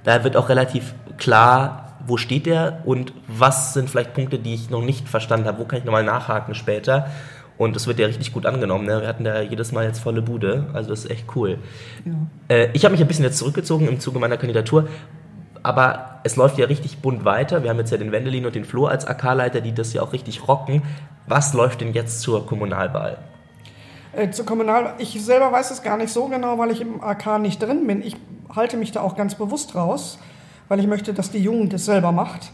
da 0.03 0.23
wird 0.23 0.37
auch 0.37 0.49
relativ 0.49 0.93
klar, 1.17 1.97
wo 2.05 2.17
steht 2.17 2.45
der 2.45 2.83
und 2.85 3.11
was 3.27 3.73
sind 3.73 3.89
vielleicht 3.89 4.13
Punkte, 4.13 4.37
die 4.37 4.53
ich 4.53 4.69
noch 4.69 4.83
nicht 4.83 5.09
verstanden 5.09 5.47
habe, 5.47 5.59
wo 5.59 5.65
kann 5.65 5.79
ich 5.79 5.85
nochmal 5.85 6.03
nachhaken 6.03 6.53
später. 6.53 7.07
Und 7.57 7.75
das 7.75 7.87
wird 7.87 7.97
ja 7.97 8.05
richtig 8.05 8.33
gut 8.33 8.45
angenommen. 8.45 8.85
Ne? 8.85 9.01
Wir 9.01 9.07
hatten 9.07 9.23
da 9.23 9.41
jedes 9.41 9.71
Mal 9.71 9.85
jetzt 9.85 9.99
volle 9.99 10.21
Bude. 10.21 10.67
Also 10.73 10.91
das 10.91 11.05
ist 11.05 11.11
echt 11.11 11.25
cool. 11.35 11.57
Ja. 12.05 12.13
Äh, 12.55 12.69
ich 12.73 12.85
habe 12.85 12.91
mich 12.91 13.01
ein 13.01 13.07
bisschen 13.07 13.25
jetzt 13.25 13.39
zurückgezogen 13.39 13.87
im 13.87 13.99
Zuge 13.99 14.19
meiner 14.19 14.37
Kandidatur 14.37 14.87
aber 15.67 16.21
es 16.23 16.37
läuft 16.37 16.57
ja 16.57 16.65
richtig 16.65 16.99
bunt 16.99 17.25
weiter. 17.25 17.61
Wir 17.61 17.69
haben 17.69 17.77
jetzt 17.77 17.91
ja 17.91 17.97
den 17.97 18.13
Wendelin 18.13 18.45
und 18.45 18.55
den 18.55 18.63
Flo 18.63 18.85
als 18.85 19.05
AK-Leiter, 19.05 19.59
die 19.59 19.73
das 19.73 19.91
ja 19.91 20.01
auch 20.01 20.13
richtig 20.13 20.47
rocken. 20.47 20.81
Was 21.27 21.53
läuft 21.53 21.81
denn 21.81 21.93
jetzt 21.93 22.21
zur 22.21 22.47
Kommunalwahl? 22.47 23.17
Äh, 24.13 24.31
zur 24.31 24.45
Kommunalwahl, 24.45 24.93
ich 24.97 25.21
selber 25.23 25.51
weiß 25.51 25.71
es 25.71 25.83
gar 25.83 25.97
nicht 25.97 26.13
so 26.13 26.27
genau, 26.27 26.57
weil 26.57 26.71
ich 26.71 26.79
im 26.79 27.03
AK 27.03 27.39
nicht 27.39 27.61
drin 27.61 27.85
bin. 27.85 28.01
Ich 28.01 28.15
halte 28.55 28.77
mich 28.77 28.93
da 28.93 29.01
auch 29.01 29.17
ganz 29.17 29.35
bewusst 29.35 29.75
raus, 29.75 30.17
weil 30.69 30.79
ich 30.79 30.87
möchte, 30.87 31.13
dass 31.13 31.31
die 31.31 31.39
Jugend 31.39 31.73
es 31.73 31.83
selber 31.83 32.13
macht. 32.13 32.53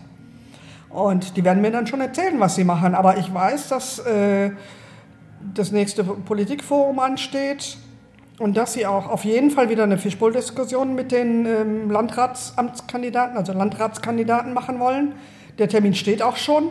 Und 0.89 1.37
die 1.37 1.43
werden 1.43 1.61
mir 1.61 1.71
dann 1.71 1.85
schon 1.85 2.01
erzählen, 2.01 2.39
was 2.39 2.55
sie 2.55 2.63
machen. 2.63 2.95
Aber 2.95 3.17
ich 3.17 3.31
weiß, 3.31 3.69
dass 3.69 3.99
äh, 3.99 4.51
das 5.53 5.71
nächste 5.71 6.03
Politikforum 6.03 6.97
ansteht 6.97 7.77
und 8.39 8.57
dass 8.57 8.73
sie 8.73 8.85
auch 8.85 9.07
auf 9.09 9.25
jeden 9.25 9.51
Fall 9.51 9.69
wieder 9.69 9.83
eine 9.83 9.97
Fischbowl-Diskussion 9.97 10.95
mit 10.95 11.11
den 11.11 11.45
ähm, 11.45 11.91
Landratsamtskandidaten, 11.91 13.37
also 13.37 13.53
Landratskandidaten 13.53 14.53
machen 14.53 14.79
wollen. 14.79 15.13
Der 15.59 15.69
Termin 15.69 15.93
steht 15.93 16.21
auch 16.21 16.35
schon. 16.35 16.69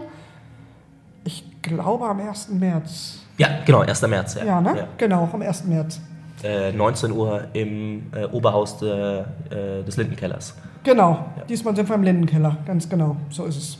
Ich 1.24 1.44
glaube 1.62 2.06
am 2.06 2.20
1. 2.20 2.48
März. 2.50 3.20
Ja, 3.38 3.48
genau, 3.64 3.80
1. 3.80 4.02
März. 4.02 4.34
Ja, 4.34 4.44
ja 4.44 4.60
ne? 4.60 4.76
Ja. 4.76 4.88
Genau, 4.98 5.28
am 5.32 5.40
1. 5.40 5.64
März. 5.64 6.00
Äh, 6.42 6.72
19 6.72 7.12
Uhr 7.12 7.44
im 7.52 8.10
äh, 8.12 8.24
Oberhaus 8.26 8.78
de, 8.78 9.20
äh, 9.20 9.84
des 9.84 9.96
Lindenkellers. 9.96 10.56
Genau, 10.82 11.26
ja. 11.36 11.44
diesmal 11.44 11.76
sind 11.76 11.88
wir 11.88 11.94
im 11.94 12.02
Lindenkeller, 12.02 12.56
ganz 12.66 12.88
genau, 12.88 13.16
so 13.30 13.44
ist 13.44 13.56
es. 13.56 13.78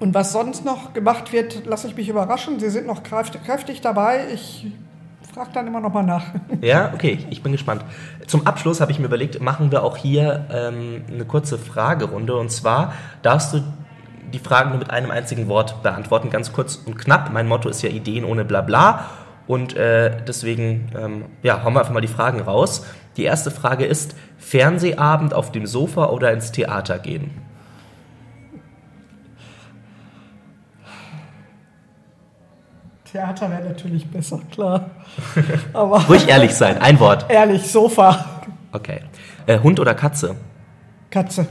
Und 0.00 0.14
was 0.14 0.32
sonst 0.32 0.64
noch 0.64 0.92
gemacht 0.92 1.32
wird, 1.32 1.64
lasse 1.64 1.86
ich 1.86 1.96
mich 1.96 2.08
überraschen. 2.08 2.58
Sie 2.58 2.70
sind 2.70 2.88
noch 2.88 3.04
kräftig 3.04 3.80
dabei. 3.82 4.24
Ich 4.34 4.66
frag 5.32 5.52
dann 5.52 5.66
immer 5.66 5.80
noch 5.80 5.92
mal 5.92 6.02
nach. 6.02 6.24
Ja, 6.60 6.92
okay, 6.94 7.18
ich 7.30 7.42
bin 7.42 7.52
gespannt. 7.52 7.84
Zum 8.26 8.46
Abschluss 8.46 8.80
habe 8.80 8.92
ich 8.92 8.98
mir 8.98 9.06
überlegt, 9.06 9.40
machen 9.40 9.72
wir 9.72 9.82
auch 9.82 9.96
hier 9.96 10.46
ähm, 10.52 11.04
eine 11.10 11.24
kurze 11.24 11.58
Fragerunde. 11.58 12.36
Und 12.36 12.50
zwar 12.50 12.92
darfst 13.22 13.54
du 13.54 13.62
die 14.32 14.38
Fragen 14.38 14.70
nur 14.70 14.78
mit 14.78 14.90
einem 14.90 15.10
einzigen 15.10 15.48
Wort 15.48 15.82
beantworten, 15.82 16.30
ganz 16.30 16.52
kurz 16.52 16.76
und 16.76 16.98
knapp. 16.98 17.30
Mein 17.32 17.48
Motto 17.48 17.68
ist 17.68 17.82
ja 17.82 17.90
Ideen 17.90 18.24
ohne 18.24 18.44
Blabla. 18.44 19.06
Und 19.46 19.74
äh, 19.76 20.22
deswegen 20.26 20.90
ähm, 20.96 21.24
ja, 21.42 21.64
hauen 21.64 21.74
wir 21.74 21.80
einfach 21.80 21.92
mal 21.92 22.00
die 22.00 22.08
Fragen 22.08 22.40
raus. 22.40 22.86
Die 23.16 23.24
erste 23.24 23.50
Frage 23.50 23.84
ist: 23.84 24.14
Fernsehabend 24.38 25.34
auf 25.34 25.50
dem 25.50 25.66
Sofa 25.66 26.06
oder 26.06 26.32
ins 26.32 26.52
Theater 26.52 26.98
gehen? 26.98 27.30
Theater 33.12 33.50
wäre 33.50 33.64
natürlich 33.64 34.06
besser, 34.10 34.40
klar. 34.50 34.90
Aber 35.74 36.00
Ruhig 36.06 36.28
ehrlich 36.28 36.54
sein, 36.54 36.78
ein 36.78 36.98
Wort. 36.98 37.26
Ehrlich, 37.28 37.70
Sofa. 37.70 38.24
Okay. 38.72 39.00
Äh, 39.46 39.58
Hund 39.58 39.78
oder 39.78 39.94
Katze? 39.94 40.34
Katze. 41.10 41.46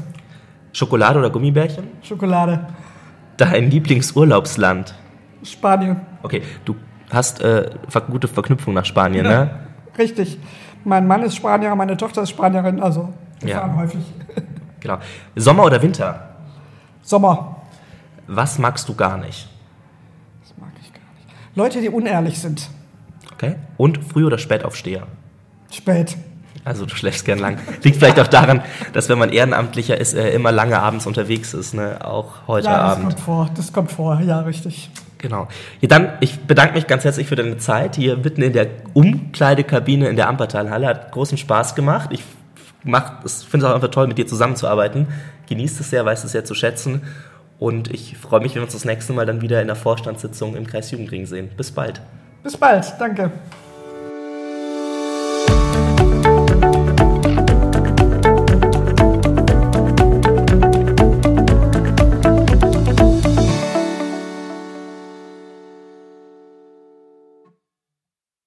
Schokolade 0.73 1.19
oder 1.19 1.29
Gummibärchen? 1.29 1.87
Schokolade. 2.01 2.65
Dein 3.37 3.69
Lieblingsurlaubsland? 3.69 4.95
Spanien. 5.43 6.01
Okay, 6.23 6.41
du 6.65 6.75
hast 7.11 7.41
äh, 7.41 7.69
gute 8.09 8.27
Verknüpfung 8.27 8.73
nach 8.73 8.85
Spanien, 8.85 9.25
ja, 9.25 9.45
ne? 9.45 9.59
Richtig. 9.99 10.39
Mein 10.83 11.05
Mann 11.05 11.21
ist 11.21 11.35
Spanier, 11.35 11.75
meine 11.75 11.95
Tochter 11.95 12.23
ist 12.23 12.31
Spanierin, 12.31 12.79
also 12.79 13.13
wir 13.39 13.49
ja. 13.51 13.59
fahren 13.59 13.77
häufig. 13.77 14.01
Genau. 14.79 14.97
Sommer 15.35 15.65
oder 15.65 15.79
Winter? 15.79 16.37
Sommer. 17.03 17.57
Was 18.25 18.57
magst 18.57 18.89
du 18.89 18.95
gar 18.95 19.17
nicht? 19.17 19.47
Leute, 21.55 21.81
die 21.81 21.89
unehrlich 21.89 22.39
sind. 22.39 22.69
Okay. 23.33 23.55
Und 23.77 23.99
früh 24.03 24.25
oder 24.25 24.37
spät 24.37 24.63
aufsteher? 24.63 25.07
Spät. 25.71 26.17
Also 26.63 26.85
du 26.85 26.95
schläfst 26.95 27.25
gern 27.25 27.39
lang. 27.39 27.57
Liegt 27.81 27.97
vielleicht 27.97 28.19
auch 28.19 28.27
daran, 28.27 28.61
dass 28.93 29.09
wenn 29.09 29.17
man 29.17 29.31
Ehrenamtlicher 29.31 29.99
ist, 29.99 30.13
er 30.13 30.31
immer 30.31 30.51
lange 30.51 30.79
abends 30.79 31.07
unterwegs 31.07 31.53
ist, 31.53 31.73
ne? 31.73 31.97
Auch 32.05 32.47
heute 32.47 32.67
ja, 32.67 32.77
das 32.77 32.91
Abend. 32.91 33.05
Kommt 33.05 33.19
vor. 33.19 33.49
Das 33.55 33.73
kommt 33.73 33.91
vor, 33.91 34.21
ja, 34.21 34.41
richtig. 34.41 34.91
Genau. 35.17 35.47
Ja, 35.81 35.87
dann, 35.87 36.13
ich 36.19 36.39
bedanke 36.41 36.75
mich 36.75 36.87
ganz 36.87 37.03
herzlich 37.03 37.27
für 37.27 37.35
deine 37.35 37.57
Zeit 37.57 37.95
hier 37.95 38.17
mitten 38.17 38.41
in 38.41 38.53
der 38.53 38.67
Umkleidekabine 38.93 40.07
in 40.07 40.15
der 40.15 40.27
Ampertalhalle. 40.27 40.87
Hat 40.87 41.11
großen 41.11 41.37
Spaß 41.37 41.75
gemacht. 41.75 42.09
Ich 42.11 42.23
finde 42.83 42.97
es 43.25 43.63
auch 43.63 43.75
einfach 43.75 43.89
toll, 43.89 44.07
mit 44.07 44.17
dir 44.17 44.27
zusammenzuarbeiten. 44.27 45.07
Genießt 45.47 45.79
es 45.79 45.89
sehr, 45.89 46.05
weiß 46.05 46.23
es 46.23 46.31
sehr 46.31 46.45
zu 46.45 46.53
schätzen. 46.53 47.01
Und 47.61 47.93
ich 47.93 48.17
freue 48.17 48.39
mich, 48.39 48.55
wenn 48.55 48.61
wir 48.61 48.65
uns 48.65 48.73
das 48.73 48.85
nächste 48.85 49.13
Mal 49.13 49.27
dann 49.27 49.41
wieder 49.41 49.61
in 49.61 49.67
der 49.67 49.75
Vorstandssitzung 49.75 50.55
im 50.55 50.65
Kreis 50.65 50.89
Jugendring 50.89 51.27
sehen. 51.27 51.47
Bis 51.55 51.69
bald. 51.69 52.01
Bis 52.41 52.57
bald, 52.57 52.91
danke. 52.97 53.29